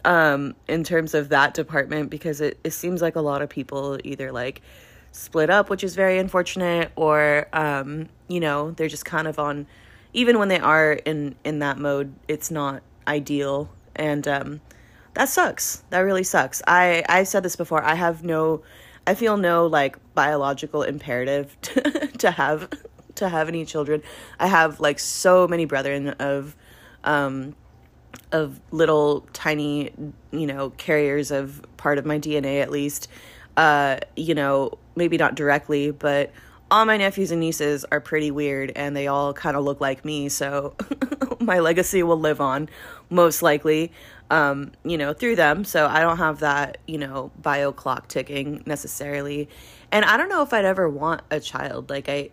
um, 0.05 0.55
in 0.69 0.85
terms 0.85 1.15
of 1.15 1.29
that 1.31 1.55
department 1.55 2.11
because 2.11 2.41
it, 2.41 2.59
it 2.65 2.73
seems 2.73 3.03
like 3.03 3.17
a 3.17 3.21
lot 3.21 3.43
of 3.43 3.49
people 3.49 3.99
either 4.05 4.33
like 4.33 4.63
split 5.13 5.51
up, 5.51 5.71
which 5.71 5.85
is 5.85 5.95
very 5.95 6.19
unfortunate, 6.19 6.91
or 6.97 7.47
um, 7.53 8.09
you 8.29 8.41
know, 8.41 8.73
they're 8.73 8.89
just 8.89 9.05
kind 9.05 9.29
of 9.29 9.39
on 9.39 9.67
even 10.13 10.39
when 10.39 10.49
they 10.49 10.59
are 10.59 10.93
in 10.93 11.35
in 11.45 11.61
that 11.61 11.79
mode, 11.79 12.15
it's 12.29 12.51
not 12.51 12.83
ideal 13.07 13.71
and 13.97 14.27
um, 14.29 14.61
that 15.15 15.29
sucks. 15.29 15.85
That 15.91 16.01
really 16.01 16.25
sucks. 16.25 16.63
I 16.67 17.05
I've 17.09 17.29
said 17.29 17.43
this 17.43 17.57
before. 17.57 17.83
I 17.83 17.95
have 17.95 18.25
no 18.25 18.63
I 19.07 19.15
feel 19.15 19.37
no 19.37 19.67
like 19.67 19.97
biological 20.15 20.83
imperative 20.83 21.57
to, 21.63 22.09
to 22.19 22.31
have 22.31 22.71
to 23.17 23.29
have 23.29 23.49
any 23.49 23.65
children. 23.65 24.03
I 24.39 24.47
have 24.47 24.81
like 24.81 24.99
so 24.99 25.47
many 25.47 25.65
brethren 25.65 26.09
of 26.19 26.57
um 27.05 27.55
of 28.33 28.61
little 28.71 29.27
tiny, 29.33 29.91
you 30.31 30.47
know, 30.47 30.71
carriers 30.71 31.31
of 31.31 31.65
part 31.77 31.99
of 31.99 32.07
my 32.07 32.19
DNA 32.19 32.63
at 32.63 32.71
least. 32.71 33.09
Uh, 33.57 33.99
you 34.17 34.35
know, 34.35 34.79
maybe 34.97 35.17
not 35.17 35.35
directly, 35.35 35.91
but 35.91 36.33
all 36.71 36.87
my 36.87 36.97
nephews 36.97 37.31
and 37.31 37.41
nieces 37.41 37.85
are 37.93 38.01
pretty 38.01 38.31
weird 38.31 38.73
and 38.75 38.97
they 38.97 39.07
all 39.07 39.35
kind 39.35 39.57
of 39.57 39.65
look 39.65 39.81
like 39.81 40.07
me, 40.07 40.31
so 40.31 40.75
my 41.39 41.59
legacy 41.59 42.03
will 42.03 42.19
live 42.19 42.41
on 42.41 42.69
most 43.11 43.43
likely. 43.43 43.93
Um, 44.31 44.73
you 44.83 44.97
know, 44.97 45.13
through 45.13 45.37
them. 45.37 45.63
So 45.63 45.87
I 45.87 46.01
don't 46.01 46.17
have 46.17 46.39
that, 46.39 46.79
you 46.87 46.97
know, 46.97 47.31
bio 47.43 47.71
clock 47.71 48.09
ticking 48.09 48.63
necessarily. 48.65 49.51
And 49.91 50.07
I 50.07 50.17
don't 50.17 50.31
know 50.31 50.41
if 50.41 50.55
I'd 50.55 50.65
ever 50.65 50.89
want 50.89 51.21
a 51.31 51.39
child. 51.39 51.91
Like 51.91 52.09
I 52.09 52.31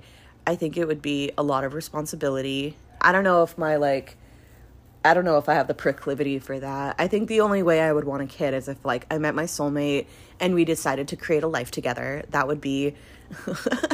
I 0.48 0.56
think 0.56 0.78
it 0.78 0.88
would 0.88 1.02
be 1.02 1.32
a 1.38 1.44
lot 1.44 1.66
of 1.66 1.74
responsibility. 1.74 2.78
I 3.02 3.12
don't 3.12 3.26
know 3.26 3.44
if 3.44 3.58
my 3.58 3.76
like 3.76 4.16
I 5.04 5.14
don't 5.14 5.24
know 5.24 5.38
if 5.38 5.48
I 5.48 5.54
have 5.54 5.68
the 5.68 5.74
proclivity 5.74 6.40
for 6.40 6.60
that. 6.60 6.96
I 7.00 7.08
think 7.08 7.30
the 7.30 7.42
only 7.42 7.64
way 7.64 7.82
I 7.82 7.94
would 7.94 8.04
want 8.04 8.22
a 8.22 8.26
kid 8.26 8.54
is 8.54 8.68
if 8.68 8.84
like 8.84 9.06
I 9.10 9.18
met 9.18 9.34
my 9.34 9.46
soulmate 9.46 10.08
and 10.40 10.54
we 10.54 10.66
decided 10.66 11.08
to 11.10 11.16
create 11.16 11.44
a 11.44 11.48
life 11.48 11.72
together. 11.72 12.26
That 12.30 12.48
would 12.48 12.60
be 12.60 12.96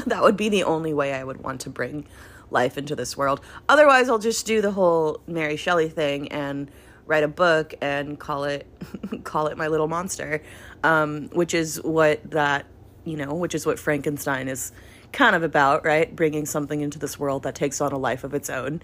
that 0.08 0.20
would 0.22 0.38
be 0.38 0.50
the 0.50 0.64
only 0.64 0.94
way 0.94 1.14
I 1.14 1.24
would 1.24 1.44
want 1.44 1.62
to 1.62 1.70
bring 1.70 2.08
life 2.50 2.78
into 2.78 2.96
this 2.96 3.16
world. 3.16 3.42
Otherwise, 3.70 4.10
I'll 4.10 4.18
just 4.18 4.46
do 4.48 4.62
the 4.62 4.72
whole 4.72 5.22
Mary 5.28 5.58
Shelley 5.58 5.90
thing 5.90 6.30
and 6.30 6.72
write 7.06 7.24
a 7.24 7.28
book 7.28 7.76
and 7.82 8.20
call 8.20 8.46
it 8.46 8.66
call 9.24 9.48
it 9.48 9.58
my 9.58 9.68
little 9.68 9.88
monster, 9.88 10.42
um, 10.84 11.30
which 11.34 11.54
is 11.54 11.82
what 11.84 12.32
that 12.32 12.66
you 13.04 13.18
know, 13.18 13.36
which 13.36 13.54
is 13.54 13.66
what 13.66 13.78
Frankenstein 13.78 14.48
is 14.48 14.72
kind 15.12 15.36
of 15.36 15.44
about, 15.44 15.86
right? 15.86 16.14
Bringing 16.16 16.48
something 16.48 16.82
into 16.82 16.98
this 16.98 17.20
world 17.20 17.44
that 17.44 17.54
takes 17.54 17.80
on 17.80 17.92
a 17.92 17.98
life 17.98 18.24
of 18.24 18.34
its 18.34 18.50
own. 18.50 18.82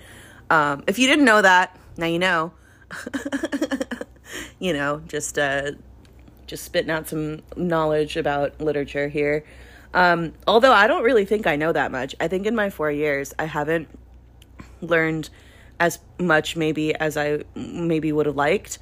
Um, 0.51 0.83
if 0.85 0.99
you 0.99 1.07
didn't 1.07 1.25
know 1.25 1.41
that, 1.41 1.75
now 1.97 2.05
you 2.05 2.19
know. 2.19 2.53
you 4.59 4.73
know, 4.73 5.01
just 5.07 5.37
uh, 5.37 5.71
just 6.47 6.63
spitting 6.63 6.91
out 6.91 7.07
some 7.07 7.41
knowledge 7.55 8.17
about 8.17 8.59
literature 8.59 9.07
here. 9.07 9.43
Um, 9.93 10.33
although 10.47 10.73
I 10.73 10.87
don't 10.87 11.03
really 11.03 11.25
think 11.25 11.47
I 11.47 11.55
know 11.55 11.71
that 11.71 11.91
much. 11.91 12.15
I 12.19 12.27
think 12.27 12.45
in 12.45 12.55
my 12.55 12.69
four 12.69 12.91
years, 12.91 13.33
I 13.37 13.45
haven't 13.45 13.89
learned 14.81 15.29
as 15.79 15.99
much 16.19 16.55
maybe 16.55 16.93
as 16.95 17.17
I 17.17 17.43
maybe 17.55 18.11
would 18.11 18.25
have 18.25 18.35
liked. 18.35 18.79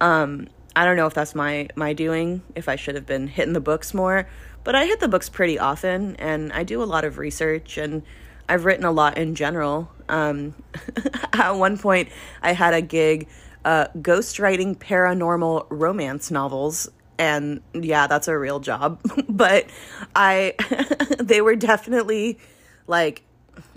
Um, 0.00 0.48
I 0.74 0.84
don't 0.84 0.96
know 0.96 1.06
if 1.06 1.14
that's 1.14 1.34
my 1.34 1.68
my 1.76 1.92
doing. 1.92 2.42
If 2.54 2.68
I 2.68 2.76
should 2.76 2.94
have 2.94 3.06
been 3.06 3.26
hitting 3.26 3.52
the 3.52 3.60
books 3.60 3.92
more, 3.92 4.28
but 4.64 4.74
I 4.74 4.86
hit 4.86 5.00
the 5.00 5.08
books 5.08 5.28
pretty 5.28 5.58
often, 5.58 6.16
and 6.16 6.52
I 6.52 6.62
do 6.62 6.82
a 6.82 6.84
lot 6.84 7.04
of 7.04 7.18
research 7.18 7.78
and 7.78 8.02
I've 8.48 8.64
written 8.64 8.84
a 8.84 8.92
lot 8.92 9.18
in 9.18 9.34
general. 9.34 9.90
Um, 10.12 10.54
at 11.32 11.52
one 11.52 11.78
point, 11.78 12.10
I 12.42 12.52
had 12.52 12.74
a 12.74 12.82
gig 12.82 13.28
uh, 13.64 13.86
ghostwriting 13.96 14.76
paranormal 14.76 15.66
romance 15.70 16.30
novels, 16.30 16.88
and 17.18 17.60
yeah, 17.74 18.06
that's 18.06 18.28
a 18.28 18.38
real 18.38 18.60
job. 18.60 19.00
but 19.28 19.66
I, 20.14 20.54
they 21.18 21.40
were 21.40 21.56
definitely 21.56 22.38
like, 22.86 23.22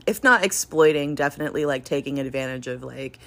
if 0.06 0.24
not 0.24 0.44
exploiting, 0.44 1.16
definitely 1.16 1.66
like 1.66 1.86
taking 1.86 2.20
advantage 2.20 2.68
of 2.68 2.84
like 2.84 3.18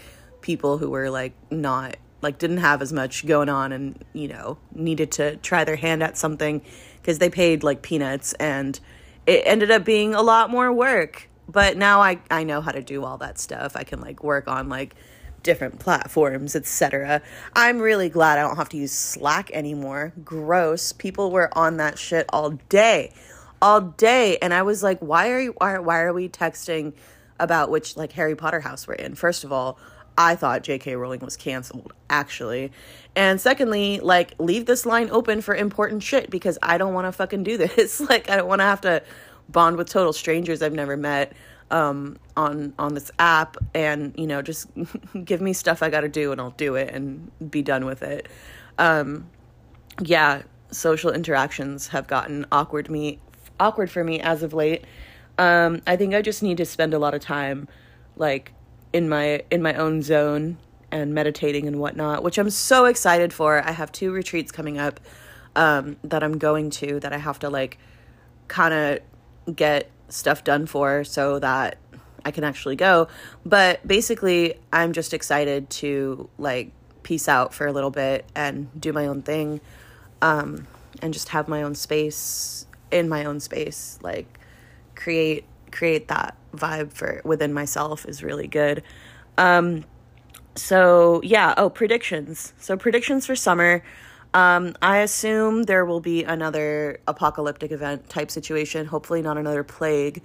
people 0.40 0.78
who 0.78 0.90
were 0.90 1.10
like 1.10 1.32
not 1.50 1.96
like 2.20 2.38
didn't 2.38 2.58
have 2.58 2.82
as 2.82 2.92
much 2.92 3.26
going 3.26 3.48
on 3.48 3.72
and 3.72 4.04
you 4.12 4.28
know 4.28 4.58
needed 4.74 5.10
to 5.12 5.36
try 5.36 5.64
their 5.64 5.76
hand 5.76 6.02
at 6.02 6.16
something 6.16 6.62
because 7.00 7.18
they 7.18 7.30
paid 7.30 7.62
like 7.62 7.82
peanuts 7.82 8.32
and 8.34 8.80
it 9.26 9.42
ended 9.44 9.70
up 9.70 9.84
being 9.84 10.14
a 10.14 10.22
lot 10.22 10.50
more 10.50 10.72
work 10.72 11.27
but 11.48 11.76
now 11.76 12.00
i 12.00 12.18
i 12.30 12.44
know 12.44 12.60
how 12.60 12.70
to 12.70 12.82
do 12.82 13.04
all 13.04 13.18
that 13.18 13.38
stuff. 13.38 13.76
I 13.76 13.84
can 13.84 14.00
like 14.00 14.22
work 14.22 14.48
on 14.48 14.68
like 14.68 14.94
different 15.44 15.78
platforms 15.78 16.56
etc 16.56 17.22
i'm 17.54 17.78
really 17.78 18.08
glad 18.08 18.38
i 18.38 18.42
don't 18.42 18.56
have 18.56 18.68
to 18.68 18.76
use 18.76 18.92
slack 18.92 19.50
anymore. 19.52 20.12
Gross. 20.24 20.92
People 20.92 21.30
were 21.30 21.56
on 21.56 21.76
that 21.76 21.98
shit 21.98 22.26
all 22.30 22.50
day 22.68 23.12
all 23.62 23.80
day. 23.80 24.38
And 24.42 24.52
i 24.52 24.62
was 24.62 24.82
like 24.82 24.98
why 25.00 25.30
are 25.30 25.40
you 25.40 25.54
why, 25.58 25.78
why 25.78 26.00
are 26.00 26.12
we 26.12 26.28
texting 26.28 26.92
about 27.40 27.70
which 27.70 27.96
like 27.96 28.12
harry 28.12 28.34
potter 28.34 28.60
house 28.60 28.86
we're 28.86 28.94
in? 28.94 29.14
First 29.14 29.44
of 29.44 29.52
all 29.52 29.78
I 30.18 30.34
thought 30.34 30.64
JK 30.64 30.98
Rowling 30.98 31.20
was 31.20 31.36
canceled, 31.36 31.92
actually. 32.10 32.72
And 33.14 33.40
secondly, 33.40 34.00
like, 34.00 34.34
leave 34.40 34.66
this 34.66 34.84
line 34.84 35.10
open 35.10 35.40
for 35.42 35.54
important 35.54 36.02
shit 36.02 36.28
because 36.28 36.58
I 36.60 36.76
don't 36.76 36.92
want 36.92 37.06
to 37.06 37.12
fucking 37.12 37.44
do 37.44 37.56
this. 37.56 38.00
like, 38.10 38.28
I 38.28 38.36
don't 38.36 38.48
want 38.48 38.58
to 38.58 38.64
have 38.64 38.80
to 38.80 39.02
bond 39.48 39.76
with 39.76 39.88
total 39.88 40.12
strangers 40.12 40.62
I've 40.62 40.72
never 40.72 40.96
met 40.96 41.32
um, 41.70 42.18
on 42.36 42.72
on 42.78 42.94
this 42.94 43.10
app, 43.18 43.56
and 43.74 44.14
you 44.16 44.26
know, 44.26 44.42
just 44.42 44.68
give 45.24 45.40
me 45.40 45.52
stuff 45.52 45.82
I 45.82 45.90
got 45.90 46.00
to 46.00 46.08
do, 46.08 46.32
and 46.32 46.40
I'll 46.40 46.50
do 46.50 46.74
it 46.74 46.94
and 46.94 47.30
be 47.50 47.62
done 47.62 47.84
with 47.84 48.02
it. 48.02 48.28
Um, 48.78 49.28
yeah, 50.00 50.42
social 50.70 51.10
interactions 51.10 51.88
have 51.88 52.06
gotten 52.06 52.46
awkward 52.52 52.90
me 52.90 53.20
awkward 53.60 53.90
for 53.90 54.04
me 54.04 54.20
as 54.20 54.42
of 54.42 54.54
late. 54.54 54.84
Um, 55.36 55.82
I 55.86 55.96
think 55.96 56.14
I 56.14 56.22
just 56.22 56.42
need 56.42 56.56
to 56.58 56.64
spend 56.64 56.94
a 56.94 56.98
lot 56.98 57.14
of 57.14 57.20
time, 57.20 57.68
like 58.16 58.52
in 58.92 59.08
my 59.08 59.42
in 59.50 59.62
my 59.62 59.74
own 59.74 60.02
zone 60.02 60.58
and 60.90 61.14
meditating 61.14 61.66
and 61.66 61.78
whatnot, 61.78 62.22
which 62.22 62.38
I'm 62.38 62.50
so 62.50 62.86
excited 62.86 63.32
for. 63.32 63.62
I 63.62 63.72
have 63.72 63.92
two 63.92 64.10
retreats 64.10 64.50
coming 64.50 64.78
up 64.78 65.00
um, 65.54 65.96
that 66.02 66.22
I'm 66.22 66.38
going 66.38 66.70
to 66.70 66.98
that 67.00 67.12
I 67.12 67.18
have 67.18 67.38
to 67.40 67.50
like 67.50 67.78
kind 68.48 68.72
of 68.72 69.00
get 69.52 69.90
stuff 70.08 70.44
done 70.44 70.66
for 70.66 71.04
so 71.04 71.38
that 71.38 71.78
I 72.24 72.30
can 72.30 72.44
actually 72.44 72.76
go. 72.76 73.08
But 73.44 73.86
basically, 73.86 74.58
I'm 74.72 74.92
just 74.92 75.14
excited 75.14 75.70
to 75.70 76.28
like 76.38 76.72
peace 77.02 77.28
out 77.28 77.54
for 77.54 77.66
a 77.66 77.72
little 77.72 77.90
bit 77.90 78.24
and 78.34 78.68
do 78.78 78.92
my 78.92 79.06
own 79.06 79.22
thing 79.22 79.60
um, 80.20 80.66
and 81.00 81.12
just 81.12 81.30
have 81.30 81.48
my 81.48 81.62
own 81.62 81.74
space 81.74 82.66
in 82.90 83.08
my 83.08 83.24
own 83.24 83.40
space, 83.40 83.98
like 84.02 84.38
create 84.94 85.44
create 85.70 86.08
that 86.08 86.34
vibe 86.54 86.92
for 86.92 87.20
within 87.24 87.52
myself 87.52 88.06
is 88.06 88.22
really 88.22 88.48
good. 88.48 88.82
Um, 89.36 89.84
so 90.56 91.20
yeah, 91.22 91.54
oh 91.56 91.70
predictions. 91.70 92.52
So 92.58 92.76
predictions 92.76 93.26
for 93.26 93.36
summer. 93.36 93.82
Um, 94.38 94.76
I 94.80 94.98
assume 94.98 95.64
there 95.64 95.84
will 95.84 95.98
be 95.98 96.22
another 96.22 97.00
apocalyptic 97.08 97.72
event 97.72 98.08
type 98.08 98.30
situation. 98.30 98.86
Hopefully 98.86 99.20
not 99.20 99.36
another 99.36 99.64
plague, 99.64 100.22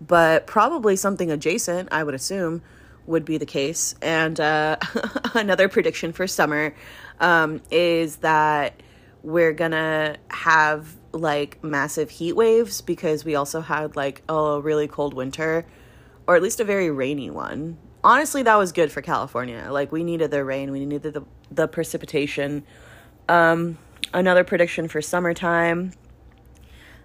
but 0.00 0.48
probably 0.48 0.96
something 0.96 1.30
adjacent. 1.30 1.88
I 1.92 2.02
would 2.02 2.14
assume 2.14 2.62
would 3.06 3.24
be 3.24 3.38
the 3.38 3.46
case. 3.46 3.94
And 4.02 4.40
uh, 4.40 4.78
another 5.34 5.68
prediction 5.68 6.12
for 6.12 6.26
summer 6.26 6.74
um, 7.20 7.62
is 7.70 8.16
that 8.16 8.80
we're 9.22 9.52
gonna 9.52 10.16
have 10.26 10.96
like 11.12 11.62
massive 11.62 12.10
heat 12.10 12.32
waves 12.32 12.80
because 12.80 13.24
we 13.24 13.36
also 13.36 13.60
had 13.60 13.94
like 13.94 14.22
a 14.28 14.60
really 14.60 14.88
cold 14.88 15.14
winter 15.14 15.64
or 16.26 16.34
at 16.34 16.42
least 16.42 16.58
a 16.58 16.64
very 16.64 16.90
rainy 16.90 17.30
one. 17.30 17.78
Honestly, 18.02 18.42
that 18.42 18.56
was 18.56 18.72
good 18.72 18.90
for 18.90 19.02
California. 19.02 19.68
Like 19.70 19.92
we 19.92 20.02
needed 20.02 20.32
the 20.32 20.44
rain, 20.44 20.72
we 20.72 20.84
needed 20.84 21.12
the 21.12 21.24
the 21.52 21.68
precipitation. 21.68 22.64
Um 23.32 23.78
another 24.12 24.44
prediction 24.44 24.88
for 24.88 25.00
summertime. 25.00 25.92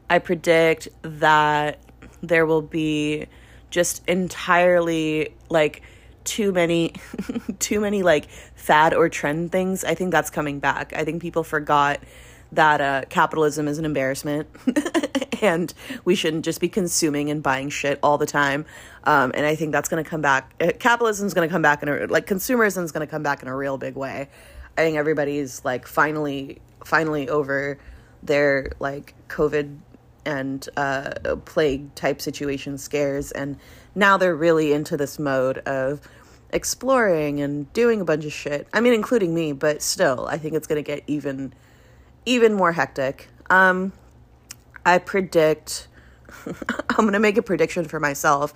I 0.09 0.19
predict 0.19 0.89
that 1.01 1.79
there 2.21 2.45
will 2.45 2.61
be 2.61 3.27
just 3.69 4.07
entirely 4.07 5.33
like 5.49 5.83
too 6.23 6.51
many 6.51 6.93
too 7.59 7.79
many 7.79 8.03
like 8.03 8.29
fad 8.55 8.93
or 8.93 9.09
trend 9.09 9.51
things. 9.51 9.83
I 9.83 9.95
think 9.95 10.11
that's 10.11 10.29
coming 10.29 10.59
back. 10.59 10.93
I 10.93 11.05
think 11.05 11.21
people 11.21 11.43
forgot 11.43 12.01
that 12.51 12.81
uh, 12.81 13.03
capitalism 13.09 13.67
is 13.67 13.77
an 13.77 13.85
embarrassment 13.85 14.47
and 15.41 15.73
we 16.05 16.15
shouldn't 16.15 16.45
just 16.45 16.61
be 16.61 16.69
consuming 16.69 17.29
and 17.29 17.43
buying 17.43 17.69
shit 17.69 17.99
all 18.01 18.17
the 18.17 18.25
time. 18.25 18.65
Um, 19.03 19.31
and 19.35 19.45
I 19.45 19.55
think 19.55 19.71
that's 19.73 19.89
going 19.89 20.03
to 20.03 20.09
come 20.09 20.21
back. 20.21 20.53
Uh, 20.61 20.71
capitalism 20.79 21.27
is 21.27 21.33
going 21.33 21.47
to 21.47 21.51
come 21.51 21.61
back 21.61 21.83
in 21.83 21.89
a, 21.89 22.07
like 22.07 22.25
consumerism 22.25 22.83
is 22.83 22.91
going 22.91 23.05
to 23.05 23.11
come 23.11 23.23
back 23.23 23.41
in 23.41 23.47
a 23.49 23.55
real 23.55 23.77
big 23.77 23.95
way. 23.95 24.29
I 24.77 24.81
think 24.81 24.97
everybody's 24.97 25.65
like 25.65 25.87
finally, 25.87 26.61
finally 26.85 27.27
over 27.29 27.79
their 28.21 28.71
like 28.79 29.15
COVID 29.27 29.77
and 30.25 30.69
uh, 30.77 31.13
plague 31.45 31.95
type 31.95 32.21
situation 32.21 32.77
scares. 32.77 33.31
And 33.31 33.57
now 33.95 34.17
they're 34.17 34.35
really 34.35 34.73
into 34.73 34.97
this 34.97 35.17
mode 35.17 35.59
of 35.59 36.01
exploring 36.51 37.41
and 37.41 37.71
doing 37.73 38.01
a 38.01 38.05
bunch 38.05 38.25
of 38.25 38.33
shit. 38.33 38.67
I 38.73 38.81
mean, 38.81 38.93
including 38.93 39.33
me, 39.33 39.53
but 39.53 39.81
still, 39.81 40.27
I 40.27 40.37
think 40.37 40.53
it's 40.53 40.67
to 40.83 40.87
get 40.87 41.03
even 41.07 41.53
even 42.25 42.53
more 42.53 42.73
hectic. 42.73 43.29
Um, 43.49 43.93
I 44.85 44.97
predict, 44.97 45.87
I'm 46.45 46.95
to 47.13 47.19
make 47.19 47.37
a 47.37 47.41
prediction 47.41 47.85
for 47.85 48.01
myself. 48.01 48.53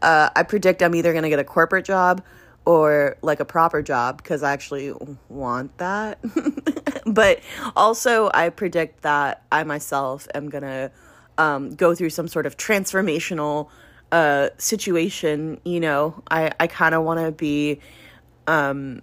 Uh, 0.00 0.30
I 0.36 0.44
predict 0.44 0.82
I'm 0.82 0.94
either 0.94 1.12
to 1.24 1.28
get 1.28 1.40
a 1.40 1.44
corporate 1.44 1.84
job 1.84 2.22
or 2.68 3.16
like 3.22 3.40
a 3.40 3.46
proper 3.46 3.80
job 3.80 4.18
because 4.18 4.42
I 4.42 4.52
actually 4.52 4.92
want 5.30 5.78
that. 5.78 6.18
but 7.06 7.40
also, 7.74 8.30
I 8.34 8.50
predict 8.50 9.04
that 9.04 9.42
I 9.50 9.64
myself 9.64 10.28
am 10.34 10.50
going 10.50 10.64
to 10.64 10.90
um, 11.38 11.74
go 11.76 11.94
through 11.94 12.10
some 12.10 12.28
sort 12.28 12.44
of 12.44 12.58
transformational 12.58 13.70
uh, 14.12 14.50
situation. 14.58 15.62
You 15.64 15.80
know, 15.80 16.22
I, 16.30 16.52
I 16.60 16.66
kind 16.66 16.94
of 16.94 17.04
want 17.04 17.20
to 17.20 17.32
be 17.32 17.80
um, 18.46 19.00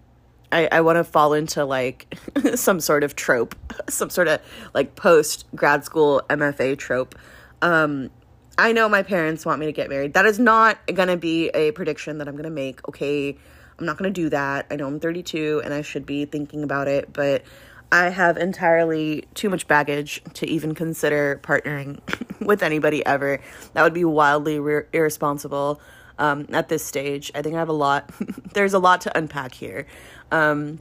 I, 0.51 0.69
I 0.71 0.81
want 0.81 0.97
to 0.97 1.03
fall 1.03 1.33
into 1.33 1.65
like 1.65 2.15
some 2.53 2.79
sort 2.79 3.03
of 3.03 3.15
trope, 3.15 3.55
some 3.89 4.11
sort 4.11 4.27
of 4.27 4.41
like 4.75 4.95
post 4.95 5.47
grad 5.55 5.83
school 5.83 6.21
MFA 6.29 6.77
trope. 6.77 7.15
Um, 7.63 8.11
I 8.57 8.71
know 8.71 8.87
my 8.87 9.03
parents 9.03 9.45
want 9.45 9.59
me 9.59 9.65
to 9.65 9.71
get 9.71 9.89
married. 9.89 10.13
That 10.13 10.25
is 10.25 10.39
not 10.39 10.85
going 10.87 11.09
to 11.09 11.17
be 11.17 11.49
a 11.49 11.71
prediction 11.71 12.19
that 12.19 12.27
I'm 12.27 12.35
going 12.35 12.45
to 12.45 12.49
make. 12.49 12.87
Okay. 12.87 13.37
I'm 13.77 13.85
not 13.85 13.97
going 13.97 14.13
to 14.13 14.21
do 14.21 14.29
that. 14.29 14.67
I 14.71 14.77
know 14.77 14.87
I'm 14.87 14.99
32 14.99 15.61
and 15.65 15.73
I 15.73 15.81
should 15.81 16.05
be 16.05 16.25
thinking 16.25 16.63
about 16.63 16.87
it, 16.87 17.11
but 17.11 17.43
I 17.91 18.09
have 18.09 18.37
entirely 18.37 19.25
too 19.33 19.49
much 19.49 19.67
baggage 19.67 20.21
to 20.35 20.47
even 20.47 20.73
consider 20.73 21.39
partnering 21.43 21.99
with 22.45 22.63
anybody 22.63 23.05
ever. 23.05 23.41
That 23.73 23.83
would 23.83 23.93
be 23.93 24.05
wildly 24.05 24.59
re- 24.59 24.83
irresponsible 24.93 25.81
um, 26.17 26.47
at 26.53 26.69
this 26.69 26.85
stage. 26.85 27.31
I 27.35 27.41
think 27.41 27.55
I 27.55 27.59
have 27.59 27.69
a 27.69 27.73
lot, 27.73 28.09
there's 28.53 28.73
a 28.73 28.79
lot 28.79 29.01
to 29.01 29.17
unpack 29.17 29.53
here. 29.53 29.85
Um, 30.31 30.79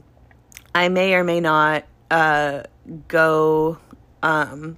I 0.73 0.87
may 0.89 1.13
or 1.15 1.23
may 1.23 1.41
not 1.41 1.85
uh, 2.09 2.63
go. 3.07 3.77
Um, 4.23 4.77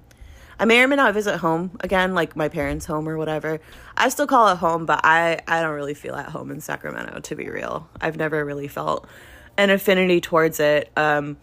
I 0.60 0.66
may 0.66 0.82
or 0.82 0.88
may 0.88 0.96
not 0.96 1.14
visit 1.14 1.38
home 1.38 1.78
again, 1.82 2.14
like 2.14 2.36
my 2.36 2.50
parents' 2.50 2.86
home 2.86 3.08
or 3.08 3.18
whatever. 3.18 3.60
I 3.96 4.10
still 4.10 4.26
call 4.28 4.48
it 4.50 4.58
home, 4.58 4.86
but 4.86 5.02
I, 5.04 5.40
I 5.48 5.62
don't 5.62 5.76
really 5.76 5.94
feel 5.94 6.16
at 6.16 6.30
home 6.30 6.50
in 6.50 6.62
Sacramento, 6.62 7.20
to 7.20 7.36
be 7.36 7.50
real. 7.50 7.88
I've 8.02 8.18
never 8.18 8.44
really 8.44 8.68
felt 8.68 9.08
an 9.58 9.70
affinity 9.70 10.20
towards 10.20 10.60
it. 10.60 10.92
Um, 10.98 11.38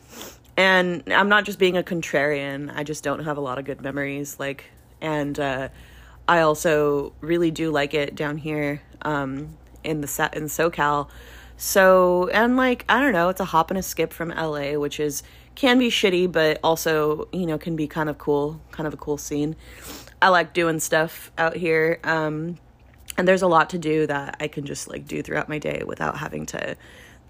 and 0.57 1.03
I'm 1.13 1.29
not 1.29 1.45
just 1.45 1.59
being 1.59 1.77
a 1.77 1.83
contrarian, 1.83 2.75
I 2.75 2.85
just 2.85 3.03
don't 3.05 3.25
have 3.25 3.37
a 3.37 3.41
lot 3.41 3.59
of 3.59 3.65
good 3.65 3.81
memories. 3.81 4.39
Like, 4.39 4.65
and 5.01 5.39
uh, 5.39 5.69
I 6.27 6.41
also 6.41 7.13
really 7.21 7.51
do 7.51 7.71
like 7.71 7.95
it 7.95 8.15
down 8.15 8.39
here 8.39 8.83
um, 9.03 9.57
in 9.83 10.01
the 10.01 10.07
set 10.07 10.37
in 10.37 10.45
SoCal. 10.45 11.09
So, 11.57 12.29
and 12.29 12.57
like, 12.57 12.85
I 12.89 13.01
don't 13.01 13.13
know, 13.13 13.29
it's 13.29 13.41
a 13.41 13.45
hop 13.45 13.71
and 13.71 13.79
a 13.79 13.83
skip 13.83 14.13
from 14.13 14.31
LA, 14.31 14.73
which 14.73 14.99
is 14.99 15.23
can 15.55 15.79
be 15.79 15.89
shitty, 15.89 16.31
but 16.31 16.59
also, 16.63 17.29
you 17.33 17.47
know, 17.47 17.59
can 17.59 17.77
be 17.77 17.87
kind 17.87 18.09
of 18.09 18.19
cool, 18.19 18.61
kind 18.71 18.87
of 18.87 18.95
a 18.95 18.97
cool 18.97 19.19
scene. 19.19 19.57
I 20.21 20.29
like 20.29 20.53
doing 20.53 20.81
stuff 20.81 21.31
out 21.39 21.57
here. 21.57 22.01
Um, 22.05 22.59
and 23.17 23.29
there's 23.29 23.43
a 23.43 23.47
lot 23.47 23.71
to 23.71 23.79
do 23.79 24.07
that 24.07 24.37
I 24.41 24.49
can 24.49 24.67
just 24.67 24.89
like 24.89 25.07
do 25.07 25.23
throughout 25.23 25.49
my 25.49 25.59
day 25.59 25.83
without 25.87 26.19
having 26.19 26.47
to 26.47 26.77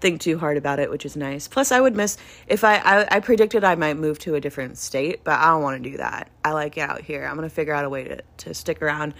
think 0.01 0.21
too 0.21 0.37
hard 0.37 0.57
about 0.57 0.79
it, 0.79 0.89
which 0.89 1.05
is 1.05 1.15
nice. 1.15 1.47
Plus, 1.47 1.71
I 1.71 1.79
would 1.79 1.95
miss 1.95 2.17
if 2.47 2.63
I, 2.63 2.77
I, 2.77 3.17
I 3.17 3.19
predicted 3.19 3.63
I 3.63 3.75
might 3.75 3.97
move 3.97 4.19
to 4.19 4.35
a 4.35 4.41
different 4.41 4.77
state, 4.77 5.23
but 5.23 5.39
I 5.39 5.47
don't 5.47 5.61
want 5.61 5.83
to 5.83 5.89
do 5.89 5.97
that. 5.97 6.29
I 6.43 6.51
like 6.51 6.77
it 6.77 6.81
out 6.81 7.01
here. 7.01 7.25
I'm 7.25 7.35
gonna 7.35 7.49
figure 7.49 7.73
out 7.73 7.85
a 7.85 7.89
way 7.89 8.05
to 8.05 8.21
to 8.37 8.53
stick 8.53 8.81
around 8.81 9.13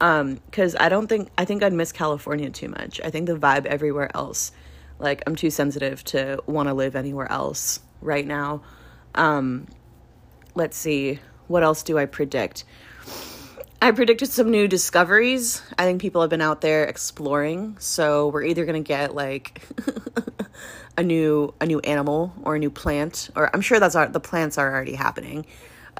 um 0.00 0.34
because 0.46 0.76
i 0.78 0.88
don't 0.88 1.06
think 1.08 1.28
i 1.36 1.44
think 1.44 1.62
i'd 1.62 1.72
miss 1.72 1.92
california 1.92 2.50
too 2.50 2.68
much 2.68 3.00
i 3.04 3.10
think 3.10 3.26
the 3.26 3.36
vibe 3.36 3.66
everywhere 3.66 4.10
else 4.14 4.52
like 4.98 5.22
i'm 5.26 5.36
too 5.36 5.50
sensitive 5.50 6.04
to 6.04 6.42
want 6.46 6.68
to 6.68 6.74
live 6.74 6.94
anywhere 6.94 7.30
else 7.30 7.80
right 8.00 8.26
now 8.26 8.62
um 9.14 9.66
let's 10.58 10.76
see, 10.76 11.20
what 11.46 11.62
else 11.62 11.82
do 11.82 11.96
I 11.96 12.04
predict? 12.04 12.64
I 13.80 13.92
predicted 13.92 14.28
some 14.28 14.50
new 14.50 14.66
discoveries. 14.66 15.62
I 15.78 15.84
think 15.84 16.00
people 16.02 16.20
have 16.20 16.30
been 16.30 16.40
out 16.40 16.60
there 16.60 16.84
exploring, 16.84 17.76
so 17.78 18.28
we're 18.28 18.42
either 18.42 18.66
gonna 18.66 18.80
get 18.80 19.14
like 19.14 19.62
a 20.98 21.02
new 21.02 21.54
a 21.60 21.66
new 21.66 21.78
animal 21.80 22.34
or 22.42 22.56
a 22.56 22.58
new 22.58 22.70
plant, 22.70 23.30
or 23.36 23.54
I'm 23.54 23.60
sure 23.60 23.78
that's 23.78 23.94
our, 23.94 24.08
the 24.08 24.20
plants 24.20 24.58
are 24.58 24.70
already 24.70 24.94
happening. 24.94 25.46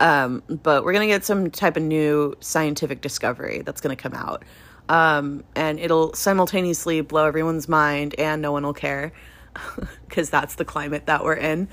Um, 0.01 0.43
but 0.49 0.85
we're 0.85 0.93
gonna 0.93 1.07
get 1.07 1.25
some 1.25 1.51
type 1.51 1.77
of 1.77 1.85
new 1.85 2.35
scientific 2.41 3.01
discovery 3.01 3.63
that's 3.65 3.81
gonna 3.81 3.97
come 3.97 4.15
out, 4.15 4.45
um, 4.89 5.45
and 5.55 5.79
it'll 5.79 6.13
simultaneously 6.15 7.01
blow 7.01 7.27
everyone's 7.27 7.69
mind, 7.69 8.17
and 8.19 8.43
no 8.43 8.51
one 8.51 8.65
will 8.65 8.75
care 8.75 9.13
because 10.09 10.31
that's 10.31 10.55
the 10.57 10.65
climate 10.65 11.07
that 11.07 11.25
we're 11.25 11.35
in. 11.35 11.69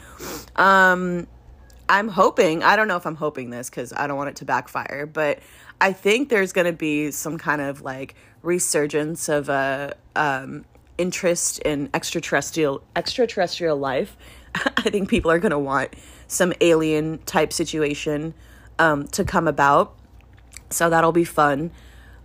Um, 0.55 1.27
I'm 1.88 2.08
hoping. 2.08 2.63
I 2.63 2.75
don't 2.75 2.88
know 2.88 2.98
if 2.98 3.05
I'm 3.05 3.15
hoping 3.15 3.50
this 3.50 3.70
because 3.70 3.94
I 3.94 4.08
don't 4.08 4.17
want 4.17 4.29
it 4.29 4.36
to 4.38 4.46
backfire, 4.46 5.05
but 5.05 5.39
I 5.79 5.94
think 5.94 6.29
there's 6.29 6.51
going 6.51 6.65
to 6.65 6.74
be 6.74 7.12
some 7.12 7.38
kind 7.38 7.62
of 7.62 7.82
like 7.82 8.15
resurgence 8.41 9.29
of 9.29 9.50
a 9.50 9.96
um, 10.15 10.65
interest 10.98 11.60
in 11.60 11.89
extraterrestrial 11.94 12.84
extraterrestrial 12.96 13.77
life. 13.77 14.17
I 14.55 14.89
think 14.89 15.10
people 15.10 15.29
are 15.29 15.39
going 15.39 15.51
to 15.51 15.60
want 15.60 15.94
some 16.27 16.53
alien 16.62 17.20
type 17.20 17.53
situation 17.53 18.34
um, 18.79 19.08
to 19.10 19.24
come 19.24 19.48
about. 19.48 19.96
So 20.70 20.89
that'll 20.89 21.12
be 21.12 21.24
fun. 21.24 21.72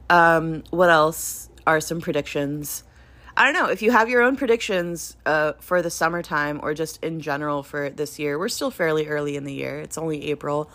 Um, 0.08 0.64
what 0.70 0.88
else 0.88 1.50
are 1.66 1.80
some 1.80 2.00
predictions? 2.00 2.82
I 3.36 3.44
don't 3.44 3.54
know 3.54 3.70
if 3.70 3.82
you 3.82 3.90
have 3.90 4.08
your 4.08 4.22
own 4.22 4.36
predictions 4.36 5.16
uh, 5.24 5.52
for 5.60 5.82
the 5.82 5.90
summertime 5.90 6.60
or 6.62 6.74
just 6.74 7.02
in 7.02 7.20
general 7.20 7.62
for 7.62 7.90
this 7.90 8.18
year. 8.18 8.38
We're 8.38 8.48
still 8.48 8.70
fairly 8.70 9.06
early 9.06 9.36
in 9.36 9.44
the 9.44 9.52
year. 9.52 9.80
It's 9.80 9.96
only 9.96 10.30
April. 10.30 10.70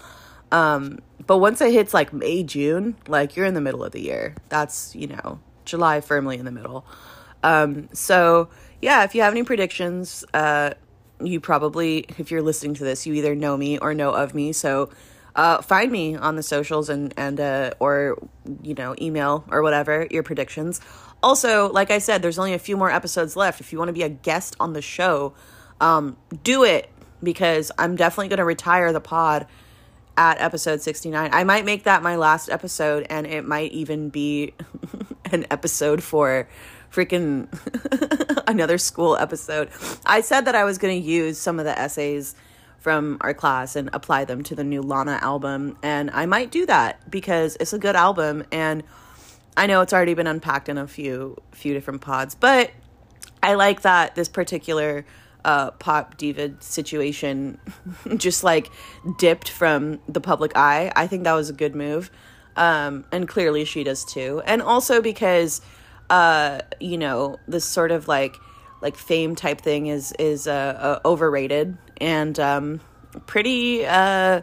Um, 0.52 1.00
but 1.26 1.40
once 1.40 1.60
it 1.62 1.74
hits 1.74 1.94
like 1.94 2.14
May, 2.14 2.44
June, 2.44 2.96
like 3.08 3.36
you're 3.36 3.46
in 3.46 3.54
the 3.54 3.62
middle 3.62 3.84
of 3.84 3.92
the 3.92 4.02
year. 4.02 4.36
That's, 4.50 4.96
you 4.96 5.08
know, 5.08 5.40
July 5.66 6.02
firmly 6.02 6.38
in 6.38 6.46
the 6.46 6.52
middle. 6.52 6.86
Um, 7.44 7.90
so 7.94 8.50
yeah, 8.82 9.04
if 9.04 9.16
you 9.16 9.22
have 9.22 9.34
any 9.34 9.44
predictions, 9.44 10.24
uh, 10.34 10.72
you 11.22 11.40
probably, 11.40 12.06
if 12.18 12.32
you're 12.32 12.42
listening 12.42 12.74
to 12.76 12.84
this, 12.84 13.06
you 13.06 13.14
either 13.14 13.36
know 13.36 13.58
me 13.58 13.78
or 13.78 13.94
know 13.94 14.12
of 14.12 14.34
me. 14.34 14.54
So 14.54 14.90
uh, 15.36 15.62
find 15.62 15.92
me 15.92 16.16
on 16.16 16.36
the 16.36 16.44
socials 16.44 16.90
and 16.90 17.14
and 17.18 17.40
uh, 17.40 17.72
or 17.80 18.18
you 18.62 18.74
know 18.74 18.96
email 19.02 19.44
or 19.50 19.62
whatever 19.62 20.08
your 20.10 20.24
predictions. 20.24 20.80
Also, 21.26 21.72
like 21.72 21.90
I 21.90 21.98
said, 21.98 22.22
there's 22.22 22.38
only 22.38 22.54
a 22.54 22.60
few 22.60 22.78
more 22.78 22.92
episodes 22.92 23.36
left. 23.36 23.60
If 23.60 23.74
you 23.74 23.80
want 23.80 23.90
to 23.90 23.94
be 23.94 24.04
a 24.04 24.10
guest 24.10 24.56
on 24.60 24.74
the 24.74 24.82
show, 24.82 25.34
um, 25.82 26.18
do 26.44 26.64
it 26.64 26.88
because 27.24 27.72
I'm 27.80 27.96
definitely 27.96 28.28
going 28.28 28.38
to 28.38 28.46
retire 28.46 28.94
the 28.94 29.02
pod 29.02 29.48
at 30.16 30.40
episode 30.40 30.84
69. 30.84 31.32
I 31.34 31.44
might 31.44 31.66
make 31.66 31.86
that 31.86 32.04
my 32.04 32.16
last 32.16 32.48
episode, 32.48 33.08
and 33.10 33.26
it 33.26 33.44
might 33.44 33.72
even 33.72 34.10
be 34.10 34.54
an 35.32 35.48
episode 35.50 36.04
for 36.04 36.48
freaking 36.94 37.48
another 38.48 38.78
school 38.78 39.18
episode. 39.18 39.72
I 40.06 40.22
said 40.22 40.46
that 40.46 40.54
I 40.54 40.64
was 40.64 40.78
going 40.78 41.02
to 41.02 41.10
use 41.10 41.40
some 41.40 41.58
of 41.58 41.66
the 41.66 41.76
essays 41.76 42.36
from 42.78 43.18
our 43.22 43.34
class 43.34 43.76
and 43.76 43.90
apply 43.94 44.26
them 44.26 44.44
to 44.44 44.54
the 44.54 44.64
new 44.64 44.84
Lana 44.84 45.18
album, 45.24 45.76
and 45.82 46.12
I 46.12 46.28
might 46.28 46.52
do 46.52 46.68
that 46.68 47.10
because 47.10 47.58
it's 47.60 47.74
a 47.74 47.80
good 47.80 47.96
album 47.96 48.46
and 48.52 48.84
I 49.58 49.68
know 49.68 49.82
it's 49.82 49.94
already 49.94 50.14
been 50.14 50.28
unpacked 50.28 50.70
in 50.70 50.78
a 50.78 50.88
few 50.88 51.38
few 51.52 51.74
different 51.74 52.02
pods, 52.02 52.36
but 52.36 52.72
I 53.42 53.54
like 53.56 53.82
that 53.82 54.16
this 54.16 54.28
particular 54.28 55.06
uh, 55.46 55.72
pop 55.72 56.18
diva 56.18 56.54
situation 56.60 57.60
just 58.18 58.44
like 58.44 58.72
dipped 59.18 59.50
from 59.50 60.00
the 60.10 60.20
public 60.20 60.58
eye. 60.58 60.92
I 60.96 61.08
think 61.08 61.24
that 61.24 61.34
was 61.34 61.50
a 61.50 61.54
good 61.54 61.76
move. 61.76 62.10
Um, 62.56 63.06
and 63.12 63.28
clearly 63.28 63.66
she 63.66 63.84
does 63.84 64.04
too. 64.04 64.42
And 64.46 64.62
also 64.62 65.02
because, 65.02 65.62
uh, 66.10 66.62
you 66.80 66.98
know, 66.98 67.38
this 67.48 67.66
sort 67.66 67.92
of 67.92 68.08
like, 68.08 68.36
like 68.82 68.98
fame 68.98 69.36
type 69.36 69.62
thing 69.62 69.88
is, 69.88 70.14
is, 70.18 70.48
uh, 70.48 71.00
uh 71.06 71.08
overrated 71.08 71.78
and, 71.98 72.40
um, 72.40 72.82
pretty, 73.28 73.86
uh, 73.86 74.42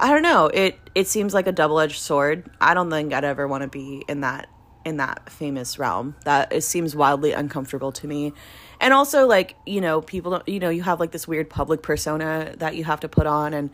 I 0.00 0.10
don't 0.10 0.22
know. 0.22 0.46
It, 0.46 0.78
it 0.94 1.06
seems 1.06 1.34
like 1.34 1.46
a 1.46 1.52
double-edged 1.52 2.00
sword. 2.00 2.50
I 2.60 2.74
don't 2.74 2.90
think 2.90 3.12
I'd 3.12 3.24
ever 3.24 3.46
want 3.46 3.62
to 3.62 3.68
be 3.68 4.04
in 4.08 4.22
that, 4.22 4.48
in 4.84 4.96
that 4.96 5.30
famous 5.30 5.78
realm. 5.78 6.16
That 6.24 6.52
it 6.52 6.62
seems 6.62 6.96
wildly 6.96 7.32
uncomfortable 7.32 7.92
to 7.92 8.06
me 8.06 8.32
and 8.80 8.94
also 8.94 9.26
like 9.26 9.54
you 9.66 9.80
know 9.80 10.00
people 10.00 10.32
don't 10.32 10.48
you 10.48 10.58
know 10.58 10.70
you 10.70 10.82
have 10.82 10.98
like 10.98 11.10
this 11.12 11.28
weird 11.28 11.48
public 11.48 11.82
persona 11.82 12.54
that 12.58 12.74
you 12.74 12.84
have 12.84 13.00
to 13.00 13.08
put 13.08 13.26
on 13.26 13.54
and 13.54 13.70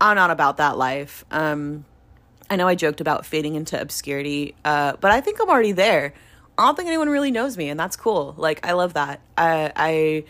i'm 0.00 0.16
not 0.16 0.30
about 0.30 0.56
that 0.56 0.76
life 0.76 1.24
um 1.30 1.84
i 2.50 2.56
know 2.56 2.66
i 2.66 2.74
joked 2.74 3.00
about 3.00 3.26
fading 3.26 3.54
into 3.54 3.80
obscurity 3.80 4.54
uh 4.64 4.94
but 5.00 5.10
i 5.10 5.20
think 5.20 5.40
i'm 5.40 5.48
already 5.48 5.72
there 5.72 6.14
i 6.58 6.64
don't 6.64 6.76
think 6.76 6.88
anyone 6.88 7.08
really 7.08 7.30
knows 7.30 7.56
me 7.56 7.68
and 7.68 7.78
that's 7.78 7.96
cool 7.96 8.34
like 8.38 8.64
i 8.66 8.72
love 8.72 8.94
that 8.94 9.20
i 9.36 9.70
i 9.76 10.24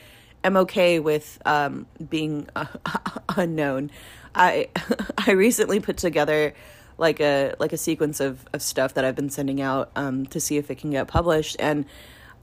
am 0.45 0.57
okay 0.57 0.99
with 0.99 1.41
um 1.47 1.87
being 2.11 2.49
uh, 2.57 2.67
unknown 3.37 3.91
i 4.37 4.69
i 5.27 5.33
recently 5.33 5.81
put 5.81 5.97
together 5.97 6.55
like 6.99 7.21
a 7.21 7.55
like 7.59 7.73
a 7.73 7.77
sequence 7.77 8.21
of 8.21 8.45
of 8.53 8.63
stuff 8.63 8.95
that 8.95 9.05
i've 9.05 9.17
been 9.17 9.31
sending 9.31 9.61
out 9.61 9.91
um 9.97 10.27
to 10.27 10.39
see 10.39 10.57
if 10.57 10.71
it 10.71 10.79
can 10.79 10.91
get 10.91 11.09
published 11.09 11.57
and 11.59 11.85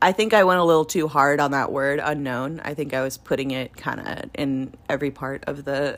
I 0.03 0.11
think 0.11 0.33
I 0.33 0.43
went 0.43 0.59
a 0.59 0.65
little 0.65 0.83
too 0.83 1.07
hard 1.07 1.39
on 1.39 1.51
that 1.51 1.71
word 1.71 2.01
unknown. 2.03 2.59
I 2.65 2.73
think 2.73 2.93
I 2.93 3.01
was 3.01 3.17
putting 3.17 3.51
it 3.51 3.73
kind 3.77 4.01
of 4.01 4.29
in 4.33 4.73
every 4.89 5.11
part 5.11 5.45
of 5.45 5.63
the 5.63 5.97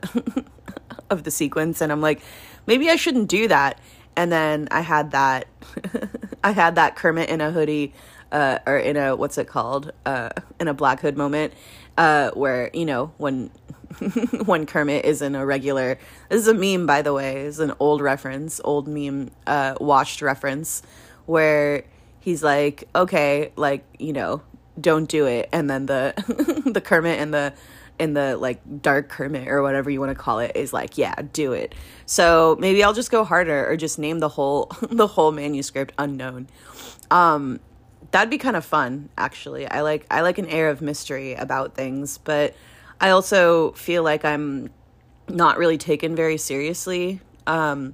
of 1.10 1.24
the 1.24 1.32
sequence 1.32 1.82
and 1.82 1.92
I'm 1.92 2.02
like 2.02 2.22
maybe 2.68 2.92
I 2.92 2.98
shouldn't 2.98 3.30
do 3.30 3.48
that. 3.48 3.80
And 4.16 4.32
then 4.32 4.68
I 4.70 4.82
had 4.82 5.10
that 5.12 5.48
I 6.44 6.52
had 6.52 6.76
that 6.76 6.96
Kermit 6.96 7.30
in 7.30 7.42
a 7.42 7.50
hoodie 7.50 7.96
uh, 8.32 8.60
or 8.66 8.78
in 8.78 8.98
a 8.98 9.16
what's 9.16 9.38
it 9.38 9.48
called? 9.48 9.92
Uh, 10.06 10.30
in 10.60 10.68
a 10.68 10.74
black 10.74 11.00
hood 11.00 11.18
moment 11.18 11.54
uh, 11.98 12.32
where, 12.32 12.70
you 12.74 12.86
know, 12.86 13.12
when 13.18 13.52
when 14.46 14.66
Kermit 14.66 15.06
is 15.06 15.22
in 15.22 15.36
a 15.36 15.46
regular 15.46 15.98
this 16.30 16.42
is 16.42 16.48
a 16.48 16.54
meme 16.54 16.86
by 16.86 17.02
the 17.02 17.14
way, 17.14 17.42
is 17.42 17.60
an 17.60 17.74
old 17.80 18.02
reference, 18.02 18.60
old 18.64 18.88
meme 18.88 19.32
uh 19.48 19.76
watched 19.80 20.22
reference 20.22 20.82
where 21.26 21.84
he's 22.20 22.44
like, 22.44 22.88
okay, 22.96 23.52
like, 23.56 23.86
you 24.00 24.14
know, 24.14 24.42
don't 24.80 25.08
do 25.08 25.26
it. 25.26 25.50
And 25.52 25.70
then 25.70 25.86
the 25.86 26.14
the 26.74 26.82
Kermit 26.82 27.20
and 27.20 27.34
the 27.34 27.54
in 27.98 28.14
the 28.14 28.36
like 28.38 28.60
dark 28.82 29.10
Kermit 29.10 29.48
or 29.48 29.62
whatever 29.62 29.90
you 29.90 30.00
want 30.00 30.10
to 30.10 30.16
call 30.16 30.40
it 30.40 30.52
is 30.56 30.74
like, 30.74 30.98
yeah, 30.98 31.16
do 31.34 31.54
it. 31.54 31.74
So 32.06 32.58
maybe 32.60 32.84
I'll 32.84 32.94
just 32.94 33.12
go 33.12 33.24
harder 33.24 33.70
or 33.70 33.78
just 33.78 33.98
name 33.98 34.20
the 34.20 34.30
whole 34.30 34.72
the 34.82 35.08
whole 35.08 35.32
manuscript 35.32 35.94
unknown. 35.98 36.48
Um 37.12 37.60
that'd 38.16 38.30
be 38.30 38.38
kind 38.38 38.56
of 38.56 38.64
fun 38.64 39.10
actually. 39.18 39.68
I 39.68 39.82
like 39.82 40.06
I 40.10 40.22
like 40.22 40.38
an 40.38 40.46
air 40.46 40.70
of 40.70 40.82
mystery 40.82 41.34
about 41.34 41.76
things, 41.76 42.18
but 42.18 42.56
I 43.02 43.10
also 43.10 43.74
feel 43.74 44.04
like 44.04 44.24
I'm 44.24 44.70
not 45.28 45.58
really 45.58 45.78
taken 45.78 46.16
very 46.16 46.38
seriously. 46.38 47.20
Um 47.46 47.94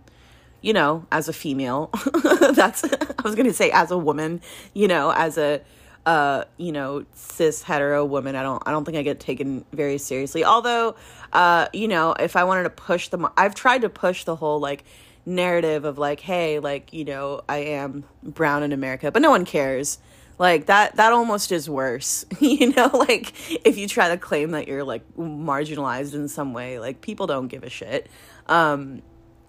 you 0.61 0.73
know, 0.73 1.07
as 1.11 1.27
a 1.27 1.33
female. 1.33 1.89
That's 2.53 2.83
I 2.83 3.21
was 3.23 3.33
gonna 3.33 3.51
say 3.51 3.71
as 3.71 3.89
a 3.89 3.97
woman, 3.97 4.41
you 4.75 4.87
know, 4.87 5.09
as 5.09 5.39
a 5.39 5.61
uh, 6.03 6.45
you 6.57 6.71
know, 6.71 7.05
cis 7.13 7.63
hetero 7.63 8.05
woman. 8.05 8.35
I 8.35 8.43
don't 8.43 8.61
I 8.67 8.69
don't 8.69 8.85
think 8.85 8.97
I 8.97 9.01
get 9.01 9.19
taken 9.19 9.65
very 9.73 9.97
seriously. 9.97 10.45
Although, 10.45 10.95
uh, 11.33 11.67
you 11.73 11.87
know, 11.87 12.13
if 12.13 12.35
I 12.35 12.43
wanted 12.43 12.63
to 12.63 12.69
push 12.69 13.07
the, 13.07 13.31
I've 13.37 13.55
tried 13.55 13.81
to 13.81 13.89
push 13.89 14.23
the 14.23 14.35
whole 14.35 14.59
like 14.59 14.83
narrative 15.25 15.85
of 15.85 15.97
like, 15.97 16.19
hey, 16.19 16.59
like, 16.59 16.93
you 16.93 17.05
know, 17.05 17.41
I 17.47 17.57
am 17.57 18.03
brown 18.23 18.63
in 18.63 18.71
America, 18.71 19.11
but 19.11 19.21
no 19.21 19.29
one 19.29 19.45
cares. 19.45 19.99
Like 20.41 20.65
that 20.65 20.95
that 20.95 21.13
almost 21.13 21.51
is 21.51 21.69
worse. 21.69 22.25
you 22.39 22.73
know, 22.73 22.89
like 22.91 23.31
if 23.63 23.77
you 23.77 23.87
try 23.87 24.09
to 24.09 24.17
claim 24.17 24.51
that 24.51 24.67
you're 24.67 24.83
like 24.83 25.03
marginalized 25.15 26.15
in 26.15 26.27
some 26.27 26.51
way, 26.51 26.79
like 26.79 26.99
people 26.99 27.27
don't 27.27 27.47
give 27.47 27.63
a 27.63 27.69
shit. 27.69 28.09
Um 28.47 29.03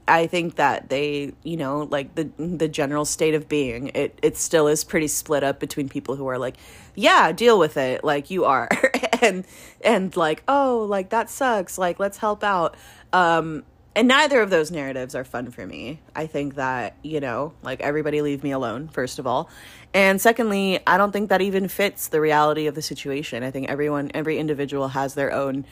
I 0.06 0.26
think 0.26 0.56
that 0.56 0.90
they, 0.90 1.32
you 1.44 1.56
know, 1.56 1.88
like 1.90 2.14
the 2.14 2.24
the 2.36 2.68
general 2.68 3.06
state 3.06 3.32
of 3.32 3.48
being, 3.48 3.88
it 3.94 4.18
it 4.22 4.36
still 4.36 4.68
is 4.68 4.84
pretty 4.84 5.08
split 5.08 5.42
up 5.42 5.60
between 5.60 5.88
people 5.88 6.14
who 6.14 6.26
are 6.26 6.36
like, 6.36 6.58
yeah, 6.94 7.32
deal 7.32 7.58
with 7.58 7.78
it, 7.78 8.04
like 8.04 8.30
you 8.30 8.44
are, 8.44 8.68
and 9.22 9.46
and 9.82 10.14
like, 10.14 10.42
oh, 10.46 10.84
like 10.90 11.08
that 11.08 11.30
sucks, 11.30 11.78
like 11.78 12.00
let's 12.00 12.18
help 12.18 12.44
out. 12.44 12.76
Um, 13.14 13.64
and 13.94 14.08
neither 14.08 14.40
of 14.40 14.48
those 14.48 14.70
narratives 14.70 15.14
are 15.14 15.24
fun 15.24 15.50
for 15.50 15.66
me. 15.66 16.00
I 16.16 16.26
think 16.26 16.54
that, 16.54 16.96
you 17.02 17.20
know, 17.20 17.52
like 17.62 17.80
everybody 17.80 18.22
leave 18.22 18.42
me 18.42 18.50
alone, 18.50 18.88
first 18.88 19.18
of 19.18 19.26
all. 19.26 19.50
And 19.92 20.18
secondly, 20.20 20.80
I 20.86 20.96
don't 20.96 21.12
think 21.12 21.28
that 21.28 21.42
even 21.42 21.68
fits 21.68 22.08
the 22.08 22.20
reality 22.20 22.66
of 22.66 22.74
the 22.74 22.80
situation. 22.80 23.42
I 23.42 23.50
think 23.50 23.68
everyone, 23.68 24.10
every 24.14 24.38
individual 24.38 24.88
has 24.88 25.14
their 25.14 25.32
own 25.32 25.66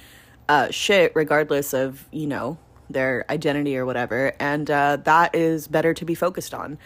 uh, 0.48 0.70
shit, 0.70 1.12
regardless 1.14 1.72
of, 1.72 2.06
you 2.12 2.26
know, 2.26 2.58
their 2.90 3.24
identity 3.30 3.78
or 3.78 3.86
whatever. 3.86 4.34
And 4.38 4.70
uh, 4.70 4.96
that 5.04 5.34
is 5.34 5.66
better 5.66 5.94
to 5.94 6.04
be 6.04 6.14
focused 6.14 6.52
on 6.52 6.76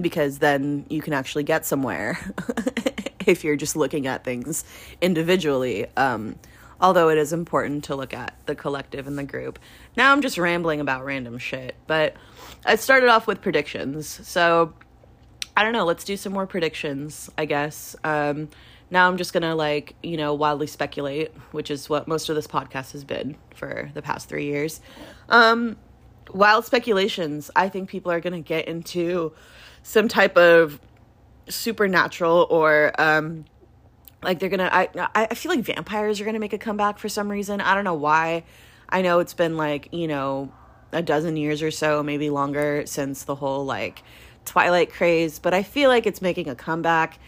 because 0.00 0.38
then 0.38 0.86
you 0.88 1.02
can 1.02 1.12
actually 1.12 1.42
get 1.42 1.66
somewhere 1.66 2.18
if 3.26 3.44
you're 3.44 3.56
just 3.56 3.76
looking 3.76 4.06
at 4.06 4.24
things 4.24 4.64
individually. 5.02 5.86
Um, 5.98 6.36
Although 6.80 7.08
it 7.08 7.18
is 7.18 7.32
important 7.32 7.84
to 7.84 7.96
look 7.96 8.14
at 8.14 8.34
the 8.46 8.54
collective 8.54 9.06
and 9.08 9.18
the 9.18 9.24
group. 9.24 9.58
Now 9.98 10.12
I'm 10.12 10.22
just 10.22 10.38
rambling 10.38 10.78
about 10.80 11.04
random 11.04 11.38
shit, 11.38 11.74
but 11.88 12.14
I 12.64 12.76
started 12.76 13.08
off 13.08 13.26
with 13.26 13.42
predictions. 13.42 14.06
So 14.06 14.72
I 15.56 15.64
don't 15.64 15.72
know, 15.72 15.84
let's 15.84 16.04
do 16.04 16.16
some 16.16 16.32
more 16.32 16.46
predictions, 16.46 17.28
I 17.36 17.46
guess. 17.46 17.96
Um, 18.04 18.48
now 18.92 19.08
I'm 19.08 19.16
just 19.16 19.32
gonna 19.32 19.56
like, 19.56 19.96
you 20.00 20.16
know, 20.16 20.34
wildly 20.34 20.68
speculate, 20.68 21.32
which 21.50 21.68
is 21.68 21.88
what 21.90 22.06
most 22.06 22.28
of 22.28 22.36
this 22.36 22.46
podcast 22.46 22.92
has 22.92 23.02
been 23.02 23.36
for 23.56 23.90
the 23.92 24.00
past 24.00 24.28
three 24.28 24.44
years. 24.44 24.80
Um, 25.30 25.76
wild 26.32 26.64
speculations. 26.64 27.50
I 27.56 27.68
think 27.68 27.88
people 27.88 28.12
are 28.12 28.20
gonna 28.20 28.40
get 28.40 28.68
into 28.68 29.32
some 29.82 30.06
type 30.06 30.36
of 30.36 30.80
supernatural 31.48 32.46
or 32.50 32.92
um 33.00 33.46
like 34.22 34.38
they're 34.38 34.48
gonna 34.48 34.70
I 34.72 34.88
I 35.12 35.34
feel 35.34 35.50
like 35.50 35.64
vampires 35.64 36.20
are 36.20 36.24
gonna 36.24 36.38
make 36.38 36.52
a 36.52 36.58
comeback 36.58 37.00
for 37.00 37.08
some 37.08 37.28
reason. 37.28 37.60
I 37.60 37.74
don't 37.74 37.82
know 37.82 37.94
why. 37.94 38.44
I 38.88 39.02
know 39.02 39.18
it's 39.20 39.34
been 39.34 39.56
like, 39.56 39.88
you 39.92 40.08
know, 40.08 40.52
a 40.92 41.02
dozen 41.02 41.36
years 41.36 41.62
or 41.62 41.70
so, 41.70 42.02
maybe 42.02 42.30
longer 42.30 42.84
since 42.86 43.24
the 43.24 43.34
whole 43.34 43.64
like 43.64 44.02
Twilight 44.44 44.90
craze, 44.92 45.38
but 45.38 45.52
I 45.52 45.62
feel 45.62 45.90
like 45.90 46.06
it's 46.06 46.22
making 46.22 46.48
a 46.48 46.54
comeback. 46.54 47.18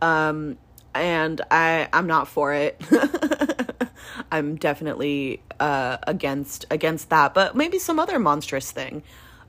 Um 0.00 0.56
and 0.94 1.40
I 1.50 1.88
I'm 1.92 2.06
not 2.06 2.28
for 2.28 2.52
it. 2.54 2.80
I'm 4.32 4.56
definitely 4.56 5.42
uh 5.58 5.98
against 6.06 6.64
against 6.70 7.10
that, 7.10 7.34
but 7.34 7.54
maybe 7.54 7.78
some 7.78 7.98
other 7.98 8.18
monstrous 8.18 8.70
thing 8.72 9.02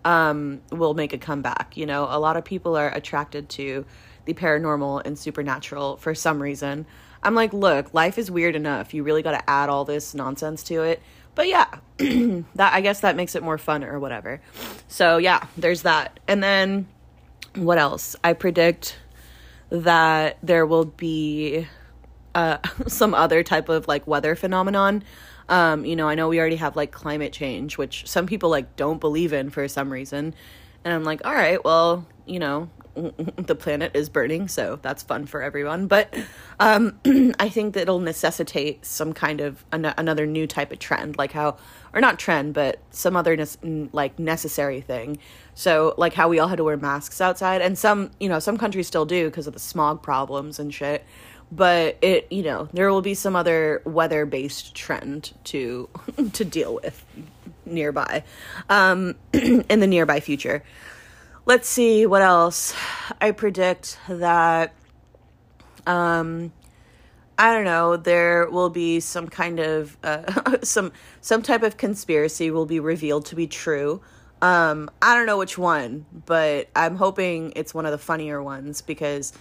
um 0.03 0.61
will 0.71 0.93
make 0.93 1.13
a 1.13 1.17
comeback, 1.17 1.77
you 1.77 1.85
know. 1.85 2.07
A 2.09 2.19
lot 2.19 2.35
of 2.35 2.43
people 2.43 2.75
are 2.75 2.93
attracted 2.93 3.47
to 3.49 3.85
the 4.25 4.33
paranormal 4.33 5.03
and 5.05 5.17
supernatural 5.17 5.97
for 5.97 6.13
some 6.13 6.41
reason. 6.41 6.85
I'm 7.23 7.35
like, 7.35 7.53
look, 7.53 7.93
life 7.93 8.17
is 8.17 8.31
weird 8.31 8.55
enough. 8.55 8.93
You 8.93 9.03
really 9.03 9.21
got 9.21 9.31
to 9.31 9.49
add 9.49 9.69
all 9.69 9.85
this 9.85 10.13
nonsense 10.13 10.63
to 10.63 10.81
it. 10.83 11.01
But 11.35 11.47
yeah, 11.47 11.67
that 11.97 12.73
I 12.73 12.81
guess 12.81 13.01
that 13.01 13.15
makes 13.15 13.35
it 13.35 13.43
more 13.43 13.57
fun 13.57 13.83
or 13.83 13.99
whatever. 13.99 14.41
So 14.87 15.17
yeah, 15.17 15.45
there's 15.57 15.83
that. 15.83 16.19
And 16.27 16.43
then 16.43 16.87
what 17.55 17.77
else? 17.77 18.15
I 18.23 18.33
predict 18.33 18.97
that 19.69 20.37
there 20.43 20.65
will 20.65 20.85
be 20.85 21.67
uh, 22.35 22.57
some 22.87 23.13
other 23.13 23.43
type 23.43 23.69
of 23.69 23.87
like 23.87 24.07
weather 24.07 24.35
phenomenon. 24.35 25.03
Um, 25.49 25.85
you 25.85 25.95
know, 25.95 26.07
I 26.07 26.15
know 26.15 26.29
we 26.29 26.39
already 26.39 26.55
have 26.57 26.75
like 26.75 26.91
climate 26.91 27.33
change, 27.33 27.77
which 27.77 28.07
some 28.07 28.25
people 28.25 28.49
like 28.49 28.75
don't 28.75 28.99
believe 28.99 29.33
in 29.33 29.49
for 29.49 29.67
some 29.67 29.91
reason. 29.91 30.33
And 30.83 30.93
I'm 30.93 31.03
like, 31.03 31.25
all 31.25 31.33
right, 31.33 31.63
well, 31.63 32.07
you 32.25 32.39
know, 32.39 32.69
the 33.37 33.55
planet 33.55 33.91
is 33.93 34.09
burning, 34.09 34.47
so 34.47 34.79
that's 34.81 35.03
fun 35.03 35.25
for 35.25 35.41
everyone. 35.41 35.87
But 35.87 36.13
um, 36.59 36.99
I 37.39 37.49
think 37.49 37.73
that 37.73 37.81
it'll 37.81 37.99
necessitate 37.99 38.85
some 38.85 39.13
kind 39.13 39.41
of 39.41 39.63
an- 39.71 39.93
another 39.97 40.25
new 40.25 40.47
type 40.47 40.71
of 40.71 40.79
trend, 40.79 41.17
like 41.17 41.31
how, 41.31 41.57
or 41.93 42.01
not 42.01 42.19
trend, 42.19 42.53
but 42.53 42.79
some 42.91 43.15
other 43.15 43.35
ne- 43.35 43.89
like 43.93 44.19
necessary 44.19 44.81
thing. 44.81 45.19
So 45.55 45.93
like 45.97 46.13
how 46.13 46.27
we 46.29 46.39
all 46.39 46.47
had 46.47 46.57
to 46.57 46.63
wear 46.63 46.77
masks 46.77 47.21
outside, 47.21 47.61
and 47.61 47.77
some 47.77 48.11
you 48.19 48.29
know 48.29 48.39
some 48.39 48.57
countries 48.57 48.87
still 48.87 49.05
do 49.05 49.29
because 49.29 49.47
of 49.47 49.53
the 49.53 49.59
smog 49.59 50.01
problems 50.01 50.59
and 50.59 50.73
shit. 50.73 51.05
But 51.51 51.97
it 52.01 52.27
you 52.31 52.43
know 52.43 52.67
there 52.73 52.89
will 52.89 53.01
be 53.01 53.13
some 53.13 53.35
other 53.35 53.81
weather 53.85 54.25
based 54.25 54.75
trend 54.75 55.33
to 55.45 55.89
to 56.33 56.45
deal 56.45 56.75
with 56.75 57.05
nearby 57.65 58.23
um, 58.69 59.15
in 59.33 59.79
the 59.79 59.87
nearby 59.87 60.19
future 60.19 60.63
let's 61.45 61.67
see 61.67 62.05
what 62.05 62.21
else. 62.21 62.73
I 63.19 63.31
predict 63.31 63.97
that 64.07 64.73
um 65.87 66.51
I 67.37 67.53
don't 67.53 67.65
know, 67.65 67.97
there 67.97 68.47
will 68.49 68.69
be 68.69 68.99
some 68.99 69.27
kind 69.27 69.59
of 69.59 69.97
uh, 70.03 70.57
some 70.63 70.91
some 71.21 71.41
type 71.41 71.63
of 71.63 71.77
conspiracy 71.77 72.51
will 72.51 72.65
be 72.65 72.79
revealed 72.79 73.25
to 73.27 73.35
be 73.35 73.47
true. 73.47 74.01
Um 74.41 74.89
I 75.01 75.15
don't 75.15 75.25
know 75.25 75.37
which 75.37 75.57
one, 75.57 76.05
but 76.25 76.69
I'm 76.75 76.95
hoping 76.95 77.53
it's 77.55 77.73
one 77.73 77.85
of 77.85 77.91
the 77.91 77.97
funnier 77.97 78.41
ones 78.41 78.81
because 78.81 79.33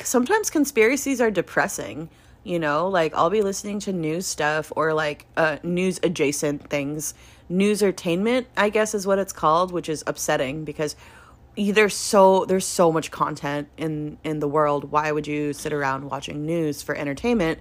sometimes 0.00 0.50
conspiracies 0.50 1.20
are 1.20 1.30
depressing 1.30 2.08
you 2.44 2.58
know 2.58 2.88
like 2.88 3.12
i'll 3.14 3.30
be 3.30 3.42
listening 3.42 3.80
to 3.80 3.92
news 3.92 4.26
stuff 4.26 4.72
or 4.76 4.94
like 4.94 5.26
uh, 5.36 5.58
news 5.62 5.98
adjacent 6.02 6.70
things 6.70 7.14
news 7.48 7.82
entertainment 7.82 8.46
i 8.56 8.70
guess 8.70 8.94
is 8.94 9.06
what 9.06 9.18
it's 9.18 9.32
called 9.32 9.72
which 9.72 9.88
is 9.88 10.04
upsetting 10.06 10.64
because 10.64 10.94
there's 11.58 11.96
so 11.96 12.44
there's 12.44 12.66
so 12.66 12.92
much 12.92 13.10
content 13.10 13.68
in 13.76 14.18
in 14.22 14.38
the 14.38 14.48
world. 14.48 14.90
Why 14.90 15.10
would 15.10 15.26
you 15.26 15.52
sit 15.52 15.72
around 15.72 16.04
watching 16.04 16.46
news 16.46 16.82
for 16.82 16.94
entertainment? 16.94 17.58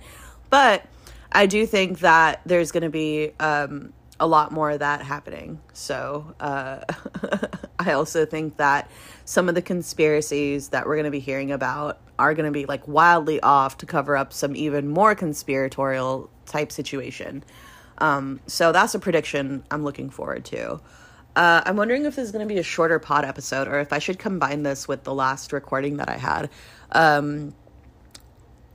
But 0.50 0.86
i 1.32 1.46
do 1.46 1.66
think 1.66 2.00
that 2.00 2.42
there's 2.46 2.72
going 2.72 2.84
to 2.84 2.90
be 2.90 3.32
um, 3.42 3.92
a 4.20 4.26
lot 4.26 4.52
more 4.52 4.72
of 4.72 4.80
that 4.80 5.02
happening. 5.02 5.60
So 5.74 6.36
uh, 6.40 6.80
i 7.80 7.92
also 7.92 8.26
think 8.26 8.58
that 8.58 8.90
some 9.26 9.50
of 9.50 9.56
the 9.56 9.62
conspiracies 9.62 10.70
that 10.70 10.86
we're 10.86 10.96
going 10.96 11.06
to 11.06 11.12
be 11.12 11.20
hearing 11.20 11.52
about 11.52 12.00
are 12.20 12.34
going 12.34 12.46
to 12.46 12.52
be 12.52 12.66
like 12.66 12.88
wildly 12.88 13.40
off 13.42 13.78
to 13.80 13.86
cover 13.86 14.16
up 14.16 14.32
some 14.32 14.56
even 14.56 14.88
more 14.88 15.16
conspiratorial 15.16 16.30
type 16.46 16.72
situation. 16.72 17.44
Um, 18.00 18.40
so 18.48 18.72
that's 18.72 18.94
a 18.94 19.00
prediction 19.00 19.64
i'm 19.72 19.84
looking 19.84 20.12
forward 20.12 20.46
to 20.46 20.80
uh, 21.38 21.62
I'm 21.68 21.78
wondering 21.78 22.06
if 22.06 22.16
this 22.16 22.26
is 22.26 22.32
going 22.32 22.46
to 22.46 22.52
be 22.52 22.60
a 22.60 22.64
shorter 22.64 22.98
pod 22.98 23.24
episode 23.24 23.68
or 23.68 23.80
if 23.80 23.94
I 23.94 24.00
should 24.00 24.18
combine 24.18 24.64
this 24.64 24.88
with 24.88 25.04
the 25.04 25.14
last 25.14 25.54
recording 25.54 25.98
that 25.98 26.10
I 26.10 26.18
had. 26.18 26.50
Um, 26.92 27.54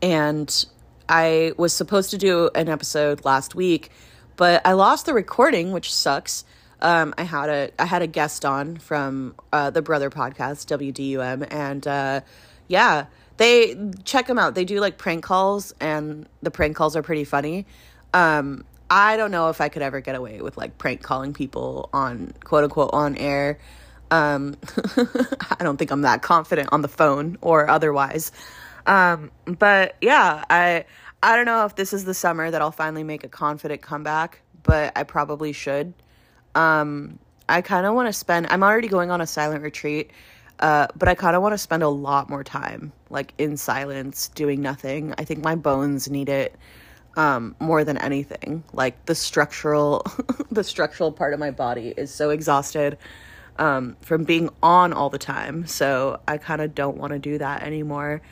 and 0.00 0.64
I 1.08 1.54
was 1.56 1.72
supposed 1.72 2.12
to 2.12 2.18
do 2.18 2.50
an 2.54 2.68
episode 2.68 3.24
last 3.24 3.56
week, 3.56 3.90
but 4.36 4.64
I 4.64 4.74
lost 4.74 5.06
the 5.06 5.12
recording, 5.12 5.72
which 5.72 5.92
sucks. 5.92 6.44
Um, 6.80 7.12
I 7.18 7.24
had 7.24 7.48
a 7.48 7.70
I 7.80 7.84
had 7.84 8.02
a 8.02 8.06
guest 8.06 8.44
on 8.44 8.76
from 8.76 9.34
uh, 9.52 9.70
the 9.70 9.82
Brother 9.82 10.08
Podcast 10.08 10.66
WDUM, 10.68 11.48
and 11.50 11.84
uh, 11.86 12.20
yeah, 12.68 13.06
they 13.38 13.76
check 14.04 14.28
them 14.28 14.38
out. 14.38 14.54
They 14.54 14.64
do 14.64 14.78
like 14.78 14.98
prank 14.98 15.24
calls, 15.24 15.74
and 15.80 16.28
the 16.42 16.52
prank 16.52 16.76
calls 16.76 16.94
are 16.94 17.02
pretty 17.02 17.24
funny. 17.24 17.66
Um, 18.14 18.64
I 18.94 19.16
don't 19.16 19.30
know 19.30 19.48
if 19.48 19.62
I 19.62 19.70
could 19.70 19.80
ever 19.80 20.02
get 20.02 20.16
away 20.16 20.42
with 20.42 20.58
like 20.58 20.76
prank 20.76 21.02
calling 21.02 21.32
people 21.32 21.88
on 21.94 22.34
quote 22.44 22.64
unquote 22.64 22.90
on 22.92 23.16
air. 23.16 23.58
Um, 24.10 24.54
I 25.58 25.64
don't 25.64 25.78
think 25.78 25.90
I'm 25.90 26.02
that 26.02 26.20
confident 26.20 26.68
on 26.72 26.82
the 26.82 26.88
phone 26.88 27.38
or 27.40 27.70
otherwise. 27.70 28.32
Um, 28.84 29.30
but 29.46 29.96
yeah, 30.02 30.44
I 30.50 30.84
I 31.22 31.36
don't 31.36 31.46
know 31.46 31.64
if 31.64 31.74
this 31.74 31.94
is 31.94 32.04
the 32.04 32.12
summer 32.12 32.50
that 32.50 32.60
I'll 32.60 32.70
finally 32.70 33.02
make 33.02 33.24
a 33.24 33.28
confident 33.28 33.80
comeback, 33.80 34.42
but 34.62 34.92
I 34.94 35.04
probably 35.04 35.54
should. 35.54 35.94
Um, 36.54 37.18
I 37.48 37.62
kind 37.62 37.86
of 37.86 37.94
want 37.94 38.08
to 38.08 38.12
spend. 38.12 38.48
I'm 38.48 38.62
already 38.62 38.88
going 38.88 39.10
on 39.10 39.22
a 39.22 39.26
silent 39.26 39.62
retreat, 39.62 40.10
uh, 40.60 40.88
but 40.94 41.08
I 41.08 41.14
kind 41.14 41.34
of 41.34 41.40
want 41.40 41.54
to 41.54 41.58
spend 41.58 41.82
a 41.82 41.88
lot 41.88 42.28
more 42.28 42.44
time 42.44 42.92
like 43.08 43.32
in 43.38 43.56
silence, 43.56 44.28
doing 44.28 44.60
nothing. 44.60 45.14
I 45.16 45.24
think 45.24 45.42
my 45.42 45.54
bones 45.54 46.10
need 46.10 46.28
it 46.28 46.54
um, 47.16 47.54
more 47.60 47.84
than 47.84 47.98
anything. 47.98 48.64
Like 48.72 49.06
the 49.06 49.14
structural, 49.14 50.04
the 50.50 50.64
structural 50.64 51.12
part 51.12 51.34
of 51.34 51.40
my 51.40 51.50
body 51.50 51.94
is 51.96 52.12
so 52.12 52.30
exhausted 52.30 52.98
um, 53.58 53.96
from 54.00 54.24
being 54.24 54.50
on 54.62 54.92
all 54.92 55.10
the 55.10 55.18
time. 55.18 55.66
So 55.66 56.20
I 56.26 56.38
kind 56.38 56.60
of 56.60 56.74
don't 56.74 56.96
want 56.96 57.12
to 57.12 57.18
do 57.18 57.38
that 57.38 57.62
anymore. 57.62 58.22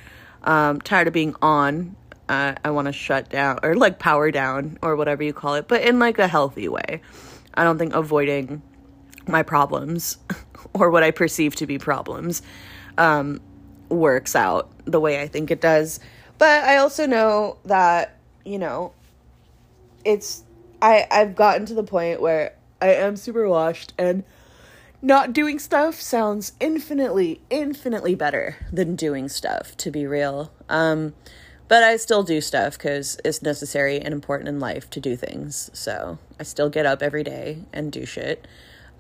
Um, 0.43 0.81
tired 0.81 1.09
of 1.09 1.13
being 1.13 1.35
on. 1.43 1.97
Uh, 2.29 2.55
I 2.65 2.71
want 2.71 2.87
to 2.87 2.93
shut 2.93 3.29
down 3.29 3.59
or 3.65 3.75
like 3.75 3.99
power 3.99 4.31
down 4.31 4.79
or 4.83 4.95
whatever 4.95 5.23
you 5.23 5.33
call 5.33 5.57
it, 5.57 5.67
but 5.67 5.83
in 5.83 5.99
like 5.99 6.19
a 6.19 6.29
healthy 6.29 6.69
way. 6.69 7.03
I 7.55 7.65
don't 7.65 7.77
think 7.77 7.93
avoiding 7.93 8.63
my 9.27 9.43
problems 9.43 10.19
or 10.73 10.91
what 10.91 11.03
I 11.03 11.11
perceive 11.11 11.57
to 11.57 11.67
be 11.67 11.77
problems 11.79 12.43
um, 12.99 13.41
works 13.89 14.37
out 14.37 14.71
the 14.85 15.01
way 15.01 15.21
I 15.21 15.27
think 15.27 15.51
it 15.51 15.61
does. 15.61 15.99
But 16.39 16.65
I 16.65 16.77
also 16.77 17.07
know 17.07 17.59
that 17.65 18.20
you 18.45 18.59
know, 18.59 18.93
it's 20.05 20.45
I 20.81 21.07
I've 21.11 21.35
gotten 21.35 21.67
to 21.67 21.75
the 21.75 21.85
point 21.85 22.21
where 22.21 22.55
I 22.81 22.95
am 22.95 23.17
super 23.17 23.49
washed 23.49 23.93
and 23.99 24.25
not 25.03 25.33
doing 25.33 25.59
stuff 25.59 26.01
sounds 26.01 26.53
infinitely 26.61 27.41
infinitely 27.51 28.15
better 28.15 28.57
than 28.73 28.97
doing 28.97 29.29
stuff 29.29 29.77
to 29.79 29.91
be 29.91 30.07
real. 30.07 30.53
Um 30.69 31.15
but 31.69 31.83
I 31.85 31.97
still 31.97 32.23
do 32.23 32.41
stuff 32.41 32.79
cuz 32.79 33.19
it's 33.25 33.43
necessary 33.43 34.01
and 34.01 34.13
important 34.13 34.49
in 34.49 34.59
life 34.59 34.91
to 34.91 35.01
do 35.01 35.17
things. 35.17 35.71
So, 35.73 36.19
I 36.39 36.43
still 36.43 36.69
get 36.69 36.85
up 36.85 37.01
every 37.03 37.23
day 37.23 37.65
and 37.73 37.93
do 37.93 38.05
shit. 38.05 38.47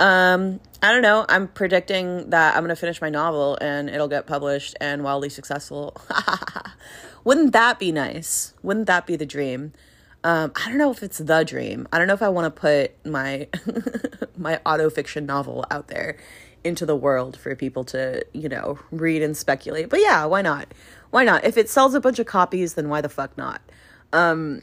Um, 0.00 0.60
I 0.82 0.92
don't 0.92 1.02
know. 1.02 1.26
I'm 1.28 1.46
predicting 1.48 2.30
that 2.30 2.56
I'm 2.56 2.62
going 2.62 2.70
to 2.70 2.76
finish 2.76 3.02
my 3.02 3.10
novel 3.10 3.58
and 3.60 3.90
it'll 3.90 4.08
get 4.08 4.26
published 4.26 4.74
and 4.80 5.04
wildly 5.04 5.28
successful. 5.28 5.94
Wouldn't 7.24 7.52
that 7.52 7.78
be 7.78 7.92
nice? 7.92 8.54
Wouldn't 8.62 8.86
that 8.86 9.06
be 9.06 9.16
the 9.16 9.26
dream? 9.26 9.72
Um, 10.22 10.52
I 10.54 10.68
don't 10.68 10.78
know 10.78 10.90
if 10.90 11.02
it's 11.02 11.18
the 11.18 11.44
dream. 11.44 11.88
I 11.92 11.98
don't 11.98 12.06
know 12.06 12.14
if 12.14 12.22
I 12.22 12.28
want 12.28 12.54
to 12.54 12.60
put 12.60 13.06
my 13.06 13.48
my 14.36 14.60
auto 14.66 14.90
fiction 14.90 15.26
novel 15.26 15.64
out 15.70 15.88
there 15.88 16.16
into 16.62 16.84
the 16.84 16.96
world 16.96 17.38
for 17.38 17.54
people 17.56 17.84
to, 17.84 18.24
you 18.32 18.48
know, 18.48 18.78
read 18.90 19.22
and 19.22 19.36
speculate. 19.36 19.88
But 19.88 20.00
yeah, 20.00 20.24
why 20.26 20.42
not? 20.42 20.72
Why 21.10 21.24
not? 21.24 21.44
If 21.44 21.56
it 21.56 21.70
sells 21.70 21.94
a 21.94 22.00
bunch 22.00 22.18
of 22.18 22.26
copies, 22.26 22.74
then 22.74 22.88
why 22.88 23.00
the 23.00 23.08
fuck 23.08 23.36
not? 23.38 23.62
Um, 24.12 24.62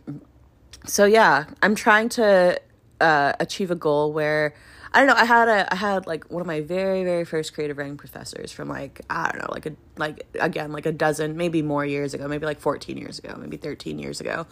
so 0.85 1.05
yeah, 1.05 1.45
I'm 1.61 1.75
trying 1.75 2.09
to 2.09 2.61
uh, 3.01 3.33
achieve 3.39 3.71
a 3.71 3.75
goal 3.75 4.13
where 4.13 4.53
I 4.97 5.01
don't 5.01 5.09
know. 5.09 5.21
I 5.21 5.25
had 5.25 5.47
a 5.47 5.71
I 5.71 5.75
had 5.75 6.07
like 6.07 6.25
one 6.31 6.41
of 6.41 6.47
my 6.47 6.61
very 6.61 7.03
very 7.03 7.23
first 7.23 7.53
creative 7.53 7.77
writing 7.77 7.97
professors 7.97 8.51
from 8.51 8.67
like 8.67 9.01
I 9.11 9.29
don't 9.31 9.43
know 9.43 9.49
like 9.51 9.67
a 9.67 9.73
like 9.95 10.25
again 10.39 10.71
like 10.71 10.87
a 10.87 10.91
dozen 10.91 11.37
maybe 11.37 11.61
more 11.61 11.85
years 11.85 12.15
ago 12.15 12.27
maybe 12.27 12.47
like 12.47 12.59
fourteen 12.59 12.97
years 12.97 13.19
ago 13.19 13.35
maybe 13.37 13.57
thirteen 13.57 13.99
years 13.99 14.19
ago, 14.21 14.47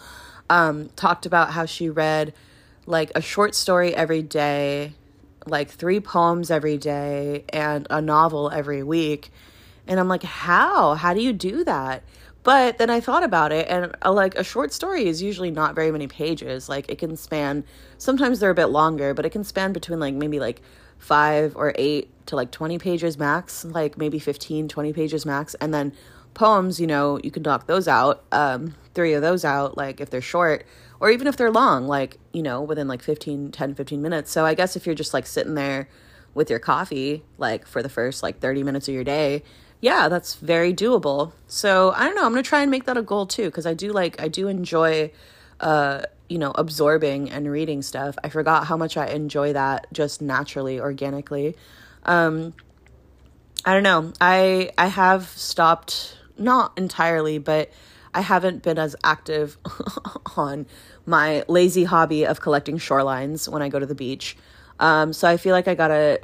um, 0.47 0.89
talked 0.95 1.25
about 1.25 1.49
how 1.53 1.65
she 1.65 1.89
read 1.89 2.31
like 2.85 3.11
a 3.15 3.21
short 3.21 3.55
story 3.55 3.95
every 3.95 4.21
day, 4.21 4.93
like 5.47 5.71
three 5.71 5.99
poems 5.99 6.51
every 6.51 6.77
day, 6.77 7.45
and 7.49 7.87
a 7.89 7.99
novel 7.99 8.51
every 8.51 8.83
week, 8.83 9.31
and 9.87 9.99
I'm 9.99 10.07
like 10.07 10.21
how 10.21 10.93
how 10.93 11.15
do 11.15 11.21
you 11.21 11.33
do 11.33 11.63
that? 11.63 12.03
But 12.45 12.77
then 12.77 12.91
I 12.91 12.99
thought 12.99 13.23
about 13.23 13.51
it, 13.51 13.67
and 13.67 13.91
uh, 14.05 14.13
like 14.13 14.35
a 14.35 14.43
short 14.43 14.71
story 14.71 15.07
is 15.07 15.19
usually 15.19 15.49
not 15.49 15.73
very 15.73 15.91
many 15.91 16.05
pages. 16.05 16.69
Like 16.69 16.87
it 16.91 16.99
can 16.99 17.17
span, 17.17 17.65
sometimes 17.97 18.39
they're 18.39 18.51
a 18.51 18.55
bit 18.55 18.67
longer, 18.67 19.15
but 19.15 19.25
it 19.25 19.31
can 19.31 19.43
span 19.43 19.73
between 19.73 19.99
like 19.99 20.13
maybe 20.13 20.39
like 20.39 20.61
five 20.99 21.55
or 21.55 21.73
eight 21.75 22.11
to 22.27 22.35
like 22.35 22.51
20 22.51 22.77
pages 22.77 23.17
max, 23.17 23.65
like 23.65 23.97
maybe 23.97 24.19
15, 24.19 24.67
20 24.67 24.93
pages 24.93 25.25
max. 25.25 25.55
And 25.55 25.73
then 25.73 25.91
poems, 26.35 26.79
you 26.79 26.85
know, 26.85 27.19
you 27.23 27.31
can 27.31 27.41
knock 27.41 27.65
those 27.65 27.87
out, 27.87 28.23
um, 28.31 28.75
three 28.93 29.13
of 29.13 29.23
those 29.23 29.43
out, 29.43 29.75
like 29.75 29.99
if 29.99 30.11
they're 30.11 30.21
short, 30.21 30.67
or 30.99 31.09
even 31.09 31.25
if 31.25 31.37
they're 31.37 31.51
long, 31.51 31.87
like, 31.87 32.19
you 32.31 32.43
know, 32.43 32.61
within 32.61 32.87
like 32.87 33.01
15, 33.01 33.53
10, 33.53 33.73
15 33.73 34.01
minutes. 34.03 34.31
So 34.31 34.45
I 34.45 34.53
guess 34.53 34.75
if 34.75 34.85
you're 34.85 34.93
just 34.93 35.15
like 35.15 35.25
sitting 35.25 35.55
there 35.55 35.89
with 36.35 36.51
your 36.51 36.59
coffee, 36.59 37.23
like 37.39 37.65
for 37.65 37.81
the 37.81 37.89
first 37.89 38.21
like 38.21 38.39
30 38.39 38.61
minutes 38.61 38.87
of 38.87 38.93
your 38.93 39.03
day, 39.03 39.41
yeah, 39.85 40.09
that's 40.09 40.33
very 40.33 40.73
doable. 40.73 41.31
So 41.45 41.91
I 41.91 42.05
don't 42.05 42.15
know. 42.15 42.25
I'm 42.25 42.31
gonna 42.31 42.41
try 42.41 42.63
and 42.63 42.71
make 42.71 42.85
that 42.85 42.97
a 42.97 43.03
goal 43.03 43.27
too, 43.27 43.45
because 43.45 43.67
I 43.67 43.75
do 43.75 43.93
like 43.93 44.19
I 44.19 44.27
do 44.27 44.47
enjoy, 44.47 45.11
uh, 45.59 46.01
you 46.27 46.39
know, 46.39 46.51
absorbing 46.55 47.29
and 47.29 47.51
reading 47.51 47.83
stuff. 47.83 48.15
I 48.23 48.29
forgot 48.29 48.65
how 48.65 48.77
much 48.77 48.97
I 48.97 49.05
enjoy 49.09 49.53
that 49.53 49.85
just 49.93 50.23
naturally, 50.23 50.79
organically. 50.79 51.55
Um, 52.01 52.55
I 53.63 53.73
don't 53.75 53.83
know. 53.83 54.11
I 54.19 54.71
I 54.75 54.87
have 54.87 55.27
stopped 55.27 56.17
not 56.35 56.73
entirely, 56.77 57.37
but 57.37 57.69
I 58.11 58.21
haven't 58.21 58.63
been 58.63 58.79
as 58.79 58.95
active 59.03 59.55
on 60.35 60.65
my 61.05 61.43
lazy 61.47 61.83
hobby 61.83 62.25
of 62.25 62.41
collecting 62.41 62.79
shorelines 62.79 63.47
when 63.47 63.61
I 63.61 63.69
go 63.69 63.77
to 63.77 63.85
the 63.85 63.93
beach. 63.93 64.35
Um, 64.79 65.13
so 65.13 65.27
I 65.27 65.37
feel 65.37 65.51
like 65.51 65.67
I 65.67 65.75
gotta 65.75 66.21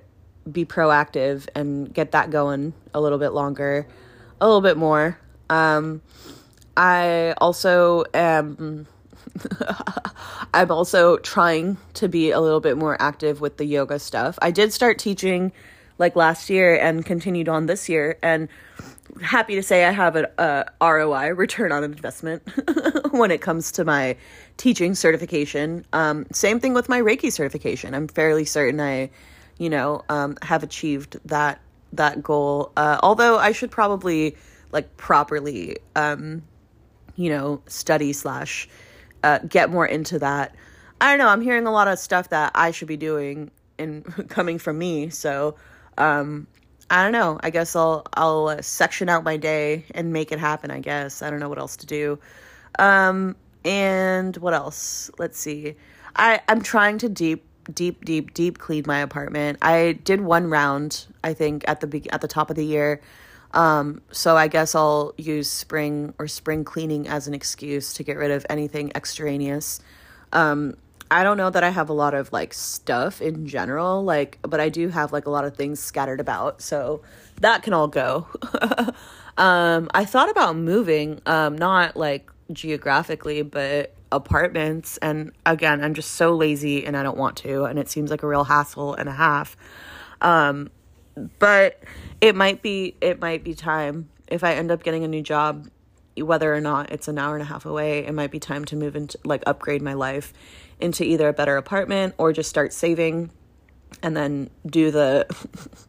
be 0.50 0.66
proactive 0.66 1.48
and 1.56 1.94
get 1.94 2.12
that 2.12 2.32
going 2.32 2.74
a 2.94 3.02
little 3.02 3.18
bit 3.18 3.34
longer, 3.34 3.88
a 4.40 4.46
little 4.46 4.62
bit 4.62 4.78
more. 4.78 5.18
Um, 5.50 6.02
I 6.78 7.34
also 7.38 8.06
am. 8.14 8.88
I'm 10.54 10.72
also 10.72 11.18
trying 11.18 11.78
to 11.94 12.10
be 12.10 12.32
a 12.32 12.40
little 12.42 12.60
bit 12.60 12.78
more 12.78 13.02
active 13.02 13.40
with 13.40 13.58
the 13.58 13.66
yoga 13.66 14.00
stuff. 14.00 14.38
I 14.42 14.52
did 14.52 14.74
start 14.74 15.00
teaching 15.00 15.52
like 15.98 16.16
last 16.16 16.50
year 16.50 16.78
and 16.78 17.06
continued 17.06 17.48
on 17.48 17.68
this 17.68 17.88
year, 17.88 18.18
and 18.22 18.50
happy 19.22 19.56
to 19.56 19.64
say 19.64 19.86
I 19.86 19.92
have 19.92 20.16
a, 20.16 20.66
ROI 20.82 21.34
return 21.34 21.72
on 21.72 21.84
investment 21.84 22.44
when 23.12 23.32
it 23.32 23.42
comes 23.42 23.72
to 23.74 23.86
my 23.86 24.16
teaching 24.58 24.96
certification. 24.96 25.86
Um, 25.94 26.26
same 26.32 26.60
thing 26.60 26.74
with 26.74 26.90
my 26.90 27.02
Reiki 27.02 27.32
certification. 27.32 27.94
I'm 27.94 28.08
fairly 28.08 28.46
certain 28.46 28.80
I 28.80 29.10
you 29.62 29.70
know, 29.70 30.04
um, 30.10 30.36
have 30.42 30.64
achieved 30.64 31.20
that 31.26 31.62
that 31.94 32.24
goal. 32.24 32.72
Uh, 32.76 32.98
although 33.04 33.38
I 33.38 33.52
should 33.52 33.70
probably 33.70 34.36
like 34.72 34.98
properly, 34.98 35.78
um, 35.96 36.42
you 37.16 37.30
know, 37.30 37.62
study 37.68 38.12
slash 38.12 38.68
uh, 39.24 39.38
get 39.48 39.70
more 39.70 39.86
into 39.86 40.18
that. 40.18 40.56
I 41.00 41.12
don't 41.12 41.20
know. 41.20 41.28
I'm 41.28 41.42
hearing 41.42 41.68
a 41.68 41.72
lot 41.72 41.88
of 41.88 42.00
stuff 42.00 42.30
that 42.30 42.54
I 42.56 42.72
should 42.72 42.88
be 42.88 42.98
doing 42.98 43.52
in 43.78 44.02
coming 44.30 44.58
from 44.58 44.80
me. 44.80 45.12
So 45.12 45.58
um, 45.96 46.48
I 46.90 47.04
don't 47.04 47.12
know. 47.12 47.40
I 47.44 47.52
guess 47.52 47.76
I'll 47.76 48.08
I'll 48.16 48.48
uh, 48.48 48.64
section 48.64 49.10
out 49.10 49.24
my 49.24 49.38
day 49.38 49.86
and 49.94 50.12
make 50.12 50.32
it 50.32 50.40
happen. 50.40 50.72
I 50.72 50.80
guess 50.80 51.22
I 51.22 51.30
don't 51.30 51.40
know 51.40 51.50
what 51.50 51.60
else 51.60 51.78
to 51.78 51.86
do. 51.86 52.18
Um, 52.80 53.36
and 53.64 54.36
what 54.38 54.56
else? 54.56 55.12
Let's 55.20 55.38
see. 55.38 55.76
I 56.16 56.42
I'm 56.50 56.64
trying 56.64 56.98
to 56.98 57.10
deep 57.10 57.46
deep, 57.74 58.06
deep, 58.06 58.34
deep 58.34 58.58
clean 58.58 58.84
my 58.86 59.00
apartment. 59.00 59.58
I 59.62 60.00
did 60.04 60.22
one 60.22 60.50
round, 60.50 61.06
I 61.24 61.34
think, 61.34 61.64
at 61.68 61.82
the 61.82 61.88
be- 61.88 62.10
at 62.12 62.22
the 62.22 62.28
top 62.28 62.50
of 62.50 62.56
the 62.56 62.66
year. 62.66 63.02
Um, 63.54 64.02
so 64.12 64.38
I 64.38 64.48
guess 64.48 64.76
I'll 64.76 65.14
use 65.18 65.50
spring 65.50 66.14
or 66.18 66.28
spring 66.28 66.64
cleaning 66.64 67.08
as 67.08 67.28
an 67.28 67.34
excuse 67.34 67.94
to 67.96 68.04
get 68.04 68.18
rid 68.18 68.32
of 68.32 68.46
anything 68.50 68.92
extraneous. 68.96 69.82
Um, 70.32 70.78
I 71.10 71.24
don't 71.24 71.36
know 71.36 71.50
that 71.50 71.62
I 71.62 71.70
have 71.70 71.90
a 71.90 71.94
lot 71.94 72.14
of 72.14 72.32
like 72.32 72.54
stuff 72.54 73.22
in 73.22 73.46
general, 73.46 74.04
like, 74.04 74.40
but 74.44 74.62
I 74.62 74.70
do 74.70 74.88
have 74.88 75.12
like 75.12 75.26
a 75.26 75.30
lot 75.30 75.44
of 75.44 75.58
things 75.58 75.82
scattered 75.82 76.22
about, 76.22 76.62
so 76.62 77.02
that 77.42 77.64
can 77.64 77.74
all 77.74 77.90
go. 77.90 78.28
um, 79.38 79.90
I 79.94 80.06
thought 80.06 80.30
about 80.30 80.56
moving, 80.56 81.22
um, 81.26 81.58
not 81.58 81.98
like 81.98 82.32
geographically, 82.54 83.42
but 83.42 83.94
apartments. 84.12 84.98
And 84.98 85.32
again, 85.46 85.84
I'm 85.84 85.94
just 85.94 86.12
so 86.12 86.36
lazy 86.36 86.86
and 86.86 86.98
I 86.98 87.04
don't 87.04 87.18
want 87.18 87.38
to. 87.38 87.66
And 87.66 87.80
it 87.80 87.90
seems 87.90 88.12
like 88.12 88.24
a 88.24 88.28
real 88.28 88.44
hassle 88.44 88.94
and 88.94 89.08
a 89.08 89.14
half. 89.14 89.56
Um, 90.22 90.70
but 91.40 91.84
it 92.22 92.36
might 92.36 92.62
be 92.62 92.96
it 93.02 93.20
might 93.20 93.44
be 93.44 93.54
time 93.54 94.10
if 94.28 94.44
I 94.44 94.54
end 94.54 94.72
up 94.72 94.84
getting 94.84 95.04
a 95.04 95.08
new 95.08 95.22
job, 95.22 95.68
whether 96.18 96.54
or 96.54 96.62
not 96.62 96.92
it's 96.92 97.08
an 97.08 97.18
hour 97.18 97.36
and 97.36 97.42
a 97.42 97.46
half 97.46 97.66
away. 97.66 98.06
It 98.06 98.14
might 98.14 98.32
be 98.32 98.40
time 98.40 98.66
to 98.66 98.76
move 98.76 98.96
into 98.96 99.18
like 99.26 99.44
upgrade 99.46 99.82
my 99.82 99.94
life 99.94 100.34
into 100.80 101.04
either 101.04 101.28
a 101.28 101.34
better 101.34 101.58
apartment 101.58 102.16
or 102.18 102.34
just 102.34 102.50
start 102.50 102.74
saving 102.74 103.30
and 104.02 104.16
then 104.16 104.50
do 104.66 104.92
the 104.92 105.26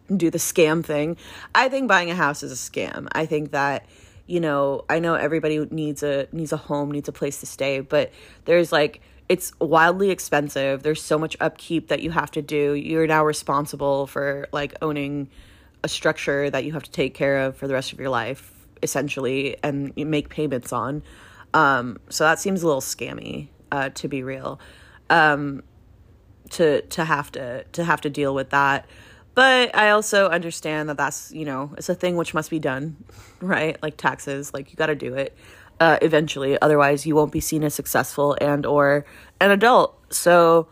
do 0.16 0.30
the 0.30 0.38
scam 0.38 0.84
thing. 0.84 1.16
I 1.54 1.68
think 1.68 1.88
buying 1.88 2.10
a 2.10 2.14
house 2.14 2.42
is 2.42 2.52
a 2.52 2.70
scam. 2.70 3.08
I 3.12 3.26
think 3.26 3.52
that 3.52 3.86
you 4.26 4.40
know, 4.40 4.84
I 4.88 4.98
know 4.98 5.14
everybody 5.14 5.58
needs 5.70 6.02
a 6.02 6.28
needs 6.32 6.52
a 6.52 6.56
home, 6.56 6.90
needs 6.90 7.08
a 7.08 7.12
place 7.12 7.40
to 7.40 7.46
stay, 7.46 7.80
but 7.80 8.12
there's 8.44 8.72
like 8.72 9.00
it's 9.28 9.52
wildly 9.60 10.10
expensive. 10.10 10.82
There's 10.82 11.02
so 11.02 11.18
much 11.18 11.36
upkeep 11.40 11.88
that 11.88 12.02
you 12.02 12.10
have 12.10 12.30
to 12.32 12.42
do. 12.42 12.74
You're 12.74 13.06
now 13.06 13.24
responsible 13.24 14.06
for 14.06 14.48
like 14.52 14.74
owning 14.82 15.30
a 15.84 15.88
structure 15.88 16.50
that 16.50 16.64
you 16.64 16.72
have 16.72 16.82
to 16.84 16.90
take 16.90 17.14
care 17.14 17.46
of 17.46 17.56
for 17.56 17.66
the 17.66 17.74
rest 17.74 17.92
of 17.92 17.98
your 17.98 18.10
life 18.10 18.52
essentially 18.82 19.56
and 19.62 19.92
make 19.96 20.28
payments 20.28 20.72
on. 20.72 21.02
Um, 21.54 21.98
so 22.08 22.24
that 22.24 22.38
seems 22.40 22.62
a 22.62 22.66
little 22.66 22.80
scammy 22.80 23.48
uh, 23.70 23.90
to 23.90 24.08
be 24.08 24.22
real. 24.22 24.60
Um, 25.10 25.62
to 26.50 26.82
to 26.82 27.04
have 27.04 27.32
to 27.32 27.64
to 27.64 27.84
have 27.84 28.00
to 28.02 28.10
deal 28.10 28.34
with 28.34 28.50
that. 28.50 28.86
But 29.34 29.74
I 29.74 29.90
also 29.90 30.28
understand 30.28 30.88
that 30.88 30.96
that's, 30.96 31.32
you 31.32 31.44
know, 31.44 31.72
it's 31.78 31.88
a 31.88 31.94
thing 31.94 32.16
which 32.16 32.34
must 32.34 32.50
be 32.50 32.58
done, 32.58 33.02
right? 33.40 33.82
Like 33.82 33.96
taxes, 33.96 34.52
like 34.52 34.70
you 34.70 34.76
got 34.76 34.86
to 34.86 34.94
do 34.94 35.14
it 35.14 35.36
uh, 35.80 35.98
eventually. 36.02 36.60
Otherwise, 36.60 37.06
you 37.06 37.14
won't 37.14 37.32
be 37.32 37.40
seen 37.40 37.64
as 37.64 37.74
successful 37.74 38.36
and 38.40 38.66
or 38.66 39.04
an 39.40 39.50
adult. 39.50 39.98
So 40.14 40.68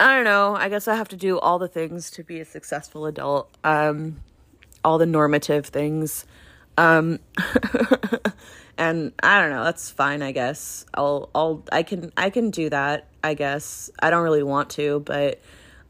I 0.00 0.14
don't 0.14 0.24
know. 0.24 0.56
I 0.56 0.68
guess 0.68 0.88
I 0.88 0.96
have 0.96 1.08
to 1.08 1.16
do 1.16 1.38
all 1.38 1.58
the 1.58 1.68
things 1.68 2.10
to 2.12 2.24
be 2.24 2.40
a 2.40 2.44
successful 2.44 3.06
adult. 3.06 3.50
Um, 3.62 4.20
all 4.84 4.98
the 4.98 5.06
normative 5.06 5.66
things. 5.66 6.26
Um, 6.76 7.20
and 8.78 9.12
I 9.22 9.40
don't 9.40 9.50
know. 9.50 9.64
That's 9.64 9.90
fine. 9.90 10.22
I 10.22 10.32
guess 10.32 10.84
I'll 10.94 11.30
I'll 11.34 11.62
I 11.70 11.82
can 11.82 12.12
I 12.16 12.30
can 12.30 12.50
do 12.50 12.70
that. 12.70 13.08
I 13.22 13.34
guess 13.34 13.90
I 14.00 14.10
don't 14.10 14.24
really 14.24 14.42
want 14.42 14.70
to, 14.70 15.00
but 15.00 15.40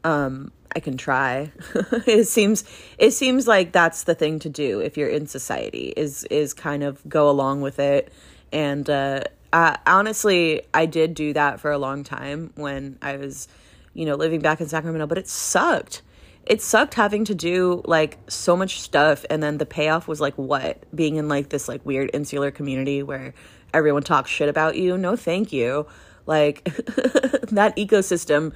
um 0.03 0.51
I 0.75 0.81
can 0.81 0.97
try. 0.97 1.51
it 2.05 2.27
seems 2.27 2.65
it 2.97 3.11
seems 3.11 3.47
like 3.47 3.71
that's 3.71 4.03
the 4.03 4.13
thing 4.13 4.39
to 4.39 4.49
do 4.49 4.81
if 4.81 4.97
you're 4.97 5.09
in 5.09 5.25
society 5.25 5.93
is 5.95 6.25
is 6.25 6.53
kind 6.53 6.83
of 6.83 7.07
go 7.07 7.29
along 7.29 7.61
with 7.61 7.79
it. 7.79 8.11
And 8.51 8.89
uh, 8.89 9.21
I, 9.53 9.77
honestly, 9.87 10.63
I 10.73 10.85
did 10.85 11.13
do 11.13 11.33
that 11.33 11.61
for 11.61 11.71
a 11.71 11.77
long 11.77 12.03
time 12.03 12.51
when 12.55 12.97
I 13.01 13.15
was, 13.15 13.47
you 13.93 14.05
know, 14.05 14.15
living 14.15 14.41
back 14.41 14.59
in 14.59 14.67
Sacramento. 14.67 15.07
But 15.07 15.17
it 15.17 15.29
sucked. 15.29 16.01
It 16.45 16.61
sucked 16.61 16.93
having 16.93 17.25
to 17.25 17.33
do 17.33 17.81
like 17.85 18.19
so 18.27 18.57
much 18.57 18.81
stuff, 18.81 19.25
and 19.29 19.41
then 19.41 19.57
the 19.57 19.65
payoff 19.65 20.07
was 20.09 20.19
like 20.19 20.35
what 20.35 20.83
being 20.93 21.15
in 21.15 21.29
like 21.29 21.49
this 21.49 21.69
like 21.69 21.85
weird 21.85 22.11
insular 22.13 22.51
community 22.51 23.01
where 23.01 23.33
everyone 23.73 24.03
talks 24.03 24.29
shit 24.29 24.49
about 24.49 24.75
you. 24.75 24.97
No, 24.97 25.15
thank 25.15 25.53
you. 25.53 25.87
Like 26.25 26.63
that 26.65 27.75
ecosystem 27.77 28.53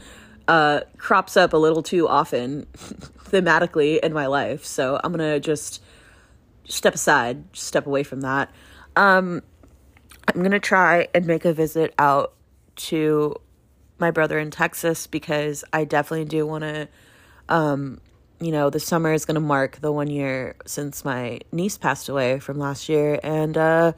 uh, 0.49 0.81
crops 0.97 1.37
up 1.37 1.53
a 1.53 1.57
little 1.57 1.83
too 1.83 2.07
often 2.07 2.65
thematically 2.75 3.99
in 3.99 4.11
my 4.11 4.25
life. 4.25 4.65
So 4.65 4.99
I'm 5.03 5.13
going 5.13 5.33
to 5.33 5.39
just 5.39 5.83
step 6.67 6.95
aside, 6.95 7.43
step 7.55 7.85
away 7.85 8.01
from 8.01 8.21
that. 8.21 8.51
Um, 8.95 9.43
I'm 10.27 10.39
going 10.39 10.51
to 10.51 10.59
try 10.59 11.07
and 11.13 11.27
make 11.27 11.45
a 11.45 11.53
visit 11.53 11.93
out 11.99 12.33
to 12.77 13.35
my 13.99 14.09
brother 14.09 14.39
in 14.39 14.49
Texas 14.49 15.05
because 15.05 15.63
I 15.71 15.85
definitely 15.85 16.25
do 16.25 16.47
want 16.47 16.63
to. 16.63 16.87
Um, 17.47 18.01
you 18.41 18.51
know, 18.51 18.71
the 18.71 18.79
summer 18.79 19.13
is 19.13 19.25
going 19.25 19.35
to 19.35 19.41
mark 19.41 19.81
the 19.81 19.91
one 19.91 20.09
year 20.09 20.55
since 20.65 21.05
my 21.05 21.41
niece 21.51 21.77
passed 21.77 22.09
away 22.09 22.39
from 22.39 22.57
last 22.57 22.89
year, 22.89 23.19
and 23.21 23.57
uh, 23.57 23.91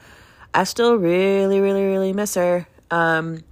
I 0.53 0.63
still 0.65 0.95
really, 0.95 1.61
really, 1.61 1.85
really 1.85 2.11
miss 2.11 2.35
her. 2.35 2.67
Um, 2.89 3.43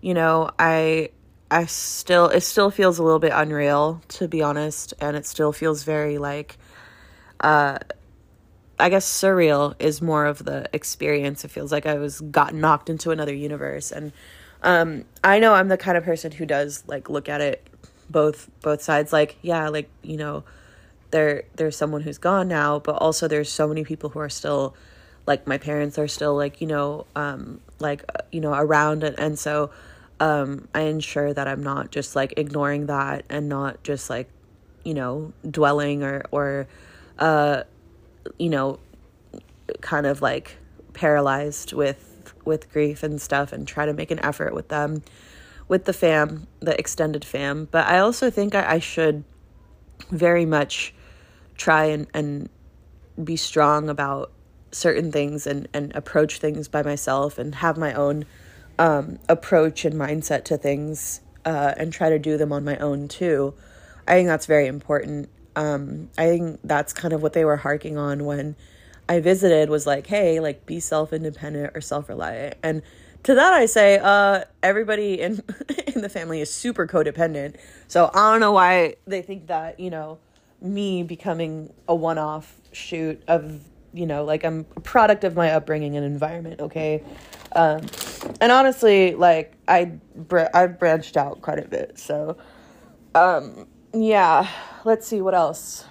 you 0.00 0.12
know, 0.14 0.50
I 0.58 1.10
I 1.50 1.64
still 1.66 2.28
it 2.28 2.42
still 2.42 2.70
feels 2.70 2.98
a 2.98 3.02
little 3.02 3.18
bit 3.18 3.32
unreal 3.34 4.02
to 4.08 4.28
be 4.28 4.42
honest, 4.42 4.94
and 5.00 5.16
it 5.16 5.26
still 5.26 5.52
feels 5.52 5.82
very 5.84 6.18
like 6.18 6.58
uh 7.40 7.78
I 8.80 8.90
guess 8.90 9.06
surreal 9.10 9.74
is 9.80 10.00
more 10.00 10.26
of 10.26 10.44
the 10.44 10.68
experience. 10.72 11.44
It 11.44 11.50
feels 11.50 11.72
like 11.72 11.86
I 11.86 11.94
was 11.94 12.20
got 12.20 12.54
knocked 12.54 12.88
into 12.90 13.10
another 13.10 13.34
universe 13.34 13.90
and 13.92 14.12
um 14.62 15.04
I 15.24 15.38
know 15.38 15.54
I'm 15.54 15.68
the 15.68 15.78
kind 15.78 15.96
of 15.96 16.04
person 16.04 16.32
who 16.32 16.46
does 16.46 16.84
like 16.86 17.08
look 17.08 17.28
at 17.28 17.40
it 17.40 17.66
both 18.10 18.50
both 18.62 18.82
sides 18.82 19.12
like 19.12 19.36
yeah, 19.42 19.68
like, 19.68 19.88
you 20.02 20.16
know, 20.16 20.44
there 21.10 21.44
there's 21.56 21.76
someone 21.76 22.02
who's 22.02 22.18
gone 22.18 22.48
now, 22.48 22.78
but 22.78 22.96
also 22.96 23.26
there's 23.28 23.50
so 23.50 23.66
many 23.68 23.84
people 23.84 24.10
who 24.10 24.18
are 24.18 24.28
still 24.28 24.74
like 25.26 25.46
my 25.46 25.58
parents 25.58 25.98
are 25.98 26.08
still 26.08 26.36
like, 26.36 26.60
you 26.60 26.66
know, 26.66 27.06
um 27.16 27.60
like 27.78 28.04
you 28.32 28.40
know, 28.40 28.52
around 28.52 29.02
and, 29.02 29.18
and 29.18 29.38
so 29.38 29.70
um, 30.20 30.68
I 30.74 30.82
ensure 30.82 31.32
that 31.32 31.46
I'm 31.46 31.62
not 31.62 31.90
just 31.90 32.16
like 32.16 32.34
ignoring 32.36 32.86
that 32.86 33.24
and 33.28 33.48
not 33.48 33.82
just 33.82 34.10
like, 34.10 34.28
you 34.84 34.94
know, 34.94 35.32
dwelling 35.48 36.02
or, 36.02 36.24
or, 36.30 36.66
uh, 37.18 37.62
you 38.38 38.50
know, 38.50 38.78
kind 39.80 40.06
of 40.06 40.22
like 40.22 40.56
paralyzed 40.92 41.72
with, 41.72 42.32
with 42.44 42.70
grief 42.72 43.02
and 43.02 43.20
stuff 43.20 43.52
and 43.52 43.66
try 43.66 43.86
to 43.86 43.92
make 43.92 44.10
an 44.10 44.18
effort 44.20 44.54
with 44.54 44.68
them, 44.68 45.02
with 45.68 45.84
the 45.84 45.92
fam, 45.92 46.46
the 46.60 46.78
extended 46.78 47.24
fam. 47.24 47.68
But 47.70 47.86
I 47.86 47.98
also 47.98 48.30
think 48.30 48.54
I, 48.54 48.74
I 48.74 48.78
should 48.78 49.24
very 50.10 50.46
much 50.46 50.94
try 51.56 51.86
and, 51.86 52.06
and 52.14 52.48
be 53.22 53.36
strong 53.36 53.88
about 53.88 54.32
certain 54.70 55.10
things 55.12 55.46
and, 55.46 55.68
and 55.72 55.94
approach 55.94 56.38
things 56.38 56.68
by 56.68 56.82
myself 56.82 57.38
and 57.38 57.54
have 57.56 57.76
my 57.76 57.92
own, 57.92 58.24
um, 58.78 59.18
approach 59.28 59.84
and 59.84 59.94
mindset 59.94 60.44
to 60.44 60.56
things 60.56 61.20
uh, 61.44 61.74
and 61.76 61.92
try 61.92 62.10
to 62.10 62.18
do 62.18 62.36
them 62.36 62.52
on 62.52 62.64
my 62.64 62.76
own 62.78 63.08
too. 63.08 63.54
I 64.06 64.12
think 64.12 64.28
that's 64.28 64.46
very 64.46 64.66
important. 64.66 65.28
Um, 65.56 66.10
I 66.16 66.26
think 66.26 66.60
that's 66.64 66.92
kind 66.92 67.12
of 67.12 67.22
what 67.22 67.32
they 67.32 67.44
were 67.44 67.56
harking 67.56 67.98
on 67.98 68.24
when 68.24 68.56
I 69.08 69.20
visited 69.20 69.70
was 69.70 69.86
like, 69.86 70.06
hey, 70.06 70.40
like 70.40 70.66
be 70.66 70.80
self 70.80 71.12
independent 71.12 71.76
or 71.76 71.80
self 71.80 72.08
reliant. 72.08 72.56
And 72.62 72.82
to 73.24 73.34
that 73.34 73.52
I 73.52 73.66
say, 73.66 73.98
uh, 73.98 74.44
everybody 74.62 75.20
in 75.20 75.42
in 75.86 76.02
the 76.02 76.08
family 76.08 76.40
is 76.40 76.52
super 76.52 76.86
codependent. 76.86 77.56
So 77.88 78.10
I 78.14 78.30
don't 78.30 78.40
know 78.40 78.52
why 78.52 78.96
they 79.06 79.22
think 79.22 79.48
that, 79.48 79.80
you 79.80 79.90
know, 79.90 80.18
me 80.60 81.02
becoming 81.02 81.72
a 81.88 81.94
one 81.94 82.18
off 82.18 82.54
shoot 82.72 83.22
of 83.26 83.60
you 83.92 84.06
know, 84.06 84.24
like 84.24 84.44
I'm 84.44 84.66
a 84.76 84.80
product 84.80 85.24
of 85.24 85.34
my 85.34 85.50
upbringing 85.50 85.96
and 85.96 86.04
environment, 86.04 86.60
okay? 86.60 87.02
Um, 87.58 87.84
and 88.40 88.52
honestly, 88.52 89.16
like 89.16 89.54
I 89.66 89.86
br- 90.14 90.54
I've 90.54 90.78
branched 90.78 91.16
out 91.16 91.42
quite 91.42 91.58
a 91.58 91.66
bit. 91.66 91.98
So, 91.98 92.36
um, 93.16 93.66
yeah, 93.92 94.48
let's 94.84 95.08
see 95.08 95.20
what 95.20 95.34
else. 95.34 95.84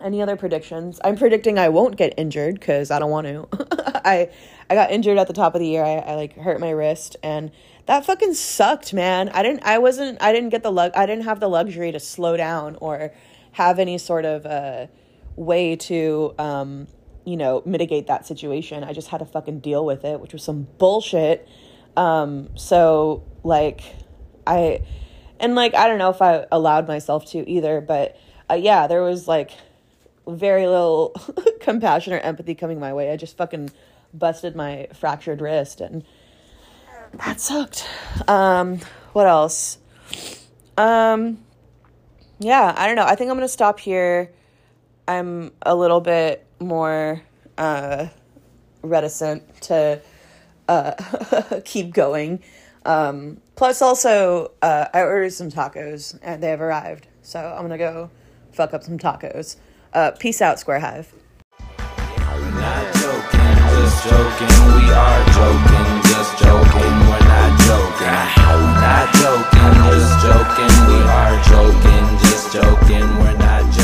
Any 0.00 0.22
other 0.22 0.36
predictions? 0.36 1.00
I'm 1.04 1.16
predicting 1.16 1.58
I 1.58 1.68
won't 1.68 1.96
get 1.96 2.14
injured 2.16 2.54
because 2.54 2.90
I 2.90 2.98
don't 2.98 3.10
want 3.10 3.26
to. 3.26 3.46
I 4.06 4.30
I 4.70 4.74
got 4.74 4.90
injured 4.90 5.18
at 5.18 5.26
the 5.26 5.34
top 5.34 5.54
of 5.54 5.60
the 5.60 5.66
year. 5.66 5.84
I, 5.84 5.96
I 5.96 6.14
like 6.14 6.34
hurt 6.34 6.58
my 6.60 6.70
wrist 6.70 7.18
and 7.22 7.50
that 7.84 8.06
fucking 8.06 8.32
sucked, 8.32 8.94
man. 8.94 9.28
I 9.28 9.42
didn't 9.42 9.64
I 9.64 9.76
wasn't 9.76 10.22
I 10.22 10.32
didn't 10.32 10.48
get 10.48 10.62
the 10.62 10.72
lug 10.72 10.92
I 10.96 11.04
didn't 11.04 11.24
have 11.24 11.40
the 11.40 11.48
luxury 11.48 11.92
to 11.92 12.00
slow 12.00 12.38
down 12.38 12.78
or 12.80 13.12
have 13.52 13.78
any 13.78 13.98
sort 13.98 14.24
of 14.24 14.46
uh 14.46 14.86
way 15.36 15.76
to 15.76 16.34
um 16.38 16.86
you 17.24 17.36
know 17.36 17.62
mitigate 17.64 18.06
that 18.06 18.26
situation. 18.26 18.84
I 18.84 18.92
just 18.92 19.08
had 19.08 19.18
to 19.18 19.26
fucking 19.26 19.60
deal 19.60 19.84
with 19.84 20.04
it, 20.04 20.20
which 20.20 20.32
was 20.32 20.42
some 20.42 20.66
bullshit. 20.78 21.48
Um 21.96 22.50
so 22.56 23.24
like 23.42 23.82
I 24.46 24.82
and 25.40 25.54
like 25.54 25.74
I 25.74 25.88
don't 25.88 25.98
know 25.98 26.10
if 26.10 26.22
I 26.22 26.46
allowed 26.50 26.88
myself 26.88 27.26
to 27.32 27.48
either, 27.48 27.80
but 27.80 28.16
uh, 28.50 28.54
yeah, 28.54 28.86
there 28.86 29.02
was 29.02 29.26
like 29.26 29.50
very 30.26 30.66
little 30.66 31.14
compassion 31.60 32.12
or 32.12 32.18
empathy 32.18 32.54
coming 32.54 32.78
my 32.80 32.92
way. 32.92 33.10
I 33.10 33.16
just 33.16 33.36
fucking 33.36 33.70
busted 34.12 34.54
my 34.54 34.88
fractured 34.94 35.40
wrist 35.40 35.80
and 35.80 36.04
that 37.24 37.40
sucked. 37.40 37.86
Um, 38.28 38.80
what 39.12 39.26
else? 39.26 39.78
Um, 40.76 41.38
yeah, 42.38 42.74
I 42.76 42.86
don't 42.86 42.96
know. 42.96 43.04
I 43.04 43.14
think 43.14 43.30
I'm 43.30 43.36
gonna 43.36 43.48
stop 43.48 43.78
here. 43.78 44.32
I'm 45.06 45.52
a 45.62 45.74
little 45.74 46.00
bit 46.00 46.46
more 46.64 47.22
uh, 47.58 48.08
reticent 48.82 49.60
to 49.62 50.00
uh, 50.68 51.60
keep 51.64 51.92
going. 51.92 52.42
Um, 52.84 53.40
plus, 53.56 53.80
also, 53.80 54.52
uh, 54.62 54.86
I 54.92 55.02
ordered 55.02 55.32
some 55.32 55.50
tacos 55.50 56.18
and 56.22 56.42
they 56.42 56.48
have 56.48 56.60
arrived. 56.60 57.06
So 57.22 57.40
I'm 57.40 57.66
going 57.66 57.70
to 57.70 57.78
go 57.78 58.10
fuck 58.52 58.74
up 58.74 58.82
some 58.82 58.98
tacos. 58.98 59.56
Uh, 59.92 60.10
peace 60.18 60.42
out, 60.42 60.58
Square 60.58 60.80
Hive. 60.80 61.12
Joking, 69.24 69.72
just 69.82 70.20
joking. 70.20 70.74
We 70.88 70.96
are 71.02 71.42
joking, 71.44 72.18
just 72.20 72.52
joking. 72.52 73.18
We're 73.18 73.38
not 73.38 73.72
joking. 73.72 73.83